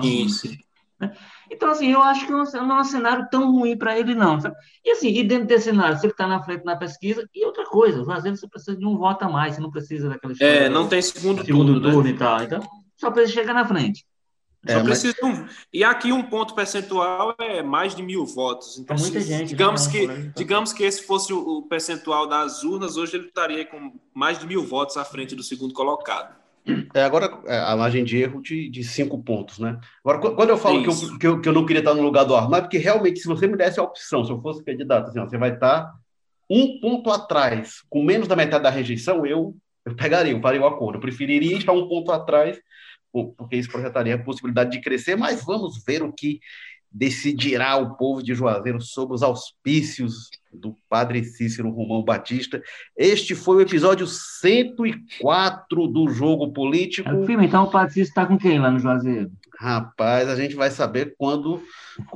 [0.99, 1.13] Né?
[1.49, 4.39] Então, assim, eu acho que não é um cenário tão ruim para ele, não.
[4.39, 4.55] Sabe?
[4.83, 7.65] E assim, e dentro desse cenário, se ele está na frente na pesquisa, e outra
[7.65, 10.67] coisa, às vezes você precisa de um voto a mais, você não precisa daquela É,
[10.69, 12.09] não tem segundo, segundo turno, turno né?
[12.09, 12.43] e tal.
[12.43, 12.59] Então,
[12.97, 14.05] só precisa chegar na frente.
[14.68, 15.45] Só É, mas- precisa de um...
[15.73, 18.77] E aqui um ponto percentual é mais de mil votos.
[18.77, 19.91] Então, É muita se- gente, digamos, né?
[19.91, 20.31] que, então.
[20.36, 24.64] digamos que esse fosse o percentual das urnas, hoje ele estaria com mais de mil
[24.64, 26.38] votos à frente do segundo colocado.
[26.94, 29.80] É, agora, é, a margem de erro de, de cinco pontos, né?
[30.03, 32.02] Agora, qu- quando eu falo que eu, que, eu, que eu não queria estar no
[32.03, 34.64] lugar do Arnaldo, é porque realmente, se você me desse a opção, se eu fosse
[34.64, 35.91] candidato, assim, ó, você vai estar
[36.49, 39.56] um ponto atrás, com menos da metade da rejeição, eu,
[39.86, 40.98] eu pegaria, eu faria o acordo.
[40.98, 42.60] Eu preferiria estar um ponto atrás,
[43.11, 46.40] porque isso projetaria a possibilidade de crescer, mas vamos ver o que
[46.91, 52.61] decidirá o povo de Juazeiro sobre os auspícios do padre Cícero Romão Batista.
[52.98, 57.10] Este foi o episódio 104 do Jogo Político.
[57.10, 59.31] É, Firme, então o Patrício está com quem lá no Juazeiro?
[59.61, 61.61] Rapaz, a gente vai saber quando.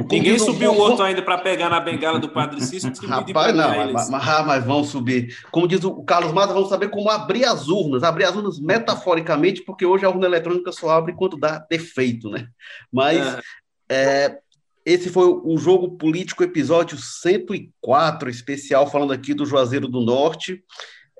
[0.09, 2.93] Ninguém subiu o outro ainda para pegar na bengala do Padre Cícero.
[3.05, 5.35] Rapaz, não, mas, mas, mas vão subir.
[5.51, 8.01] Como diz o Carlos Mata, vamos saber como abrir as urnas.
[8.01, 12.47] Abrir as urnas metaforicamente, porque hoje a urna eletrônica só abre quando dá defeito, né?
[12.89, 13.37] Mas
[13.89, 14.37] é,
[14.85, 20.63] esse foi o Jogo Político, episódio 104, especial, falando aqui do Juazeiro do Norte.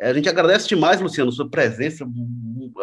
[0.10, 2.06] A gente agradece demais, Luciano, sua presença.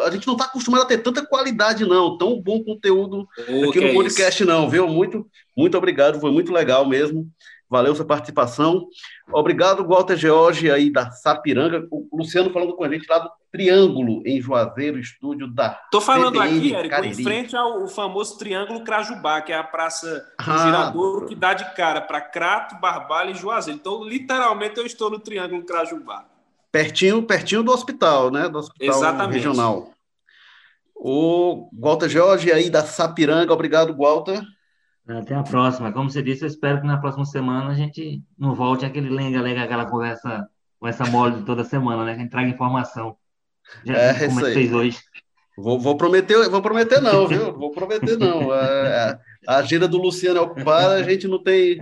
[0.03, 2.17] A gente não está acostumado a ter tanta qualidade, não.
[2.17, 4.87] Tão bom conteúdo aqui no é podcast, não, viu?
[4.87, 7.29] Muito, muito obrigado, foi muito legal mesmo.
[7.69, 8.87] Valeu sua participação.
[9.31, 11.87] Obrigado, Walter George, aí da Sapiranga.
[11.89, 15.69] O Luciano falando com a gente lá do Triângulo, em Juazeiro, estúdio da.
[15.89, 20.25] Tô falando CBN aqui, Érico, em frente ao famoso Triângulo Crajubá, que é a praça
[20.37, 23.79] do Ah, Giradouro que dá de cara para Crato, Barbalha e Juazeiro.
[23.79, 26.25] Então, literalmente, eu estou no Triângulo Crajubá.
[26.71, 28.47] Pertinho, pertinho do hospital, né?
[28.47, 29.35] Do hospital Exatamente.
[29.35, 29.91] regional.
[30.95, 34.41] O Walter Jorge aí da Sapiranga, obrigado, Walter.
[35.07, 35.91] Até a próxima.
[35.91, 39.63] Como você disse, eu espero que na próxima semana a gente não volte aquele lenga-lenga,
[39.63, 40.47] aquela conversa,
[40.79, 42.13] conversa mole de toda semana, né?
[42.13, 43.17] Que a gente traga informação.
[43.83, 44.53] Já É, como a gente aí.
[44.53, 44.99] fez hoje.
[45.57, 47.51] Vou, vou prometer, vou prometer não, viu?
[47.53, 48.51] Vou prometer não.
[48.51, 51.79] A, a agenda do Luciano é ocupada, a gente não tem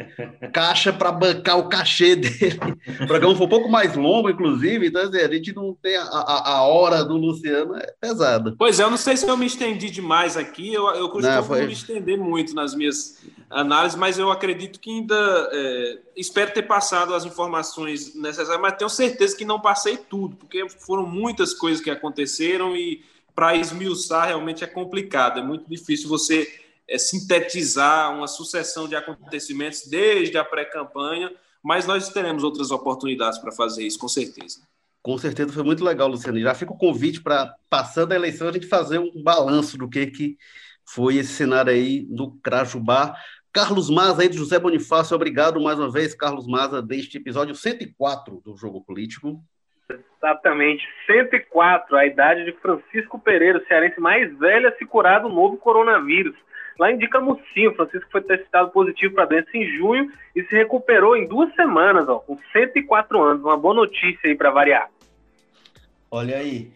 [0.52, 2.60] caixa para bancar o cachê dele.
[3.02, 6.04] O programa foi um pouco mais longo, inclusive, então assim, a gente não tem a,
[6.04, 8.56] a, hora do Luciano, é pesada.
[8.58, 11.44] Pois é, eu não sei se eu me estendi demais aqui, eu, eu costumo Não,
[11.44, 16.64] foi- me estender muito nas minhas análises, mas eu acredito que ainda é, espero ter
[16.64, 21.82] passado as informações necessárias, mas tenho certeza que não passei tudo, porque foram muitas coisas
[21.82, 23.02] que aconteceram e
[23.40, 26.46] para esmiuçar realmente é complicado, é muito difícil você
[26.86, 31.32] é, sintetizar uma sucessão de acontecimentos desde a pré-campanha,
[31.64, 34.68] mas nós teremos outras oportunidades para fazer isso, com certeza.
[35.02, 36.38] Com certeza foi muito legal, Luciano.
[36.38, 40.08] Já fica o convite para, passando a eleição, a gente fazer um balanço do que,
[40.08, 40.38] que
[40.84, 43.16] foi esse cenário aí do Crajubá.
[43.54, 48.42] Carlos Maza aí do José Bonifácio, obrigado mais uma vez, Carlos Maza, deste episódio 104
[48.44, 49.42] do Jogo Político.
[49.90, 55.30] Exatamente, 104, a idade de Francisco Pereira, o cearense mais velho a se curar do
[55.30, 56.36] novo coronavírus.
[56.78, 61.28] Lá indica Mocinho, Francisco foi testado positivo para doença em junho e se recuperou em
[61.28, 63.44] duas semanas, ó, com 104 anos.
[63.44, 64.90] Uma boa notícia aí para variar.
[66.10, 66.72] Olha aí.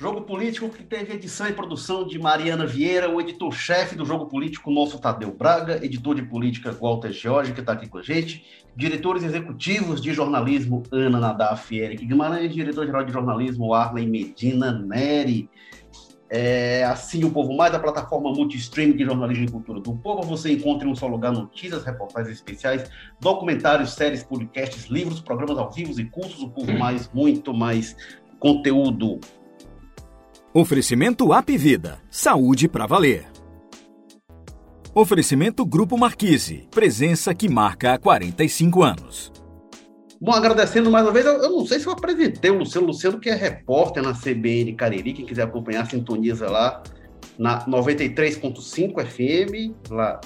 [0.00, 4.70] Jogo Político que teve edição e produção de Mariana Vieira, o editor-chefe do Jogo Político,
[4.70, 8.42] nosso Tadeu Braga, editor de política Walter Jorge, que está aqui com a gente,
[8.74, 15.50] diretores executivos de jornalismo Ana Nadaf e Eric Guimarães, diretor-geral de jornalismo Arlen Medina Neri.
[16.30, 20.22] É, assim o Povo Mais, a plataforma multistream de jornalismo e cultura do povo.
[20.22, 22.90] Você encontra em um só lugar notícias, reportagens especiais,
[23.20, 26.40] documentários, séries, podcasts, livros, programas ao vivo e cursos.
[26.40, 27.94] O Povo Mais, muito mais
[28.38, 29.20] conteúdo.
[30.52, 32.00] Oferecimento App Vida.
[32.10, 33.24] Saúde para valer.
[34.92, 36.66] Oferecimento Grupo Marquise.
[36.72, 39.32] Presença que marca há 45 anos.
[40.20, 43.20] Bom, agradecendo mais uma vez, eu, eu não sei se eu apresentei o Luciano, Luciano
[43.20, 46.82] que é repórter na CBN Cariri, quem quiser acompanhar, sintoniza lá
[47.38, 50.20] na 93.5 FM, lá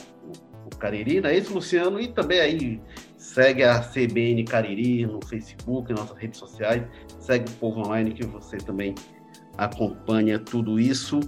[0.65, 2.01] no Cariri, não é isso, Luciano?
[2.01, 2.81] E também aí
[3.19, 6.83] segue a CBN Cariri no Facebook, nas nossas redes sociais,
[7.21, 8.95] segue o Povo Online que você também
[9.57, 11.21] acompanha tudo isso.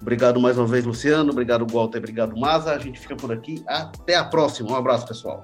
[0.00, 1.32] Obrigado mais uma vez, Luciano.
[1.32, 1.98] Obrigado, Walter.
[1.98, 2.72] Obrigado, Maza.
[2.72, 3.64] A gente fica por aqui.
[3.66, 4.70] Até a próxima.
[4.70, 5.42] Um abraço, pessoal.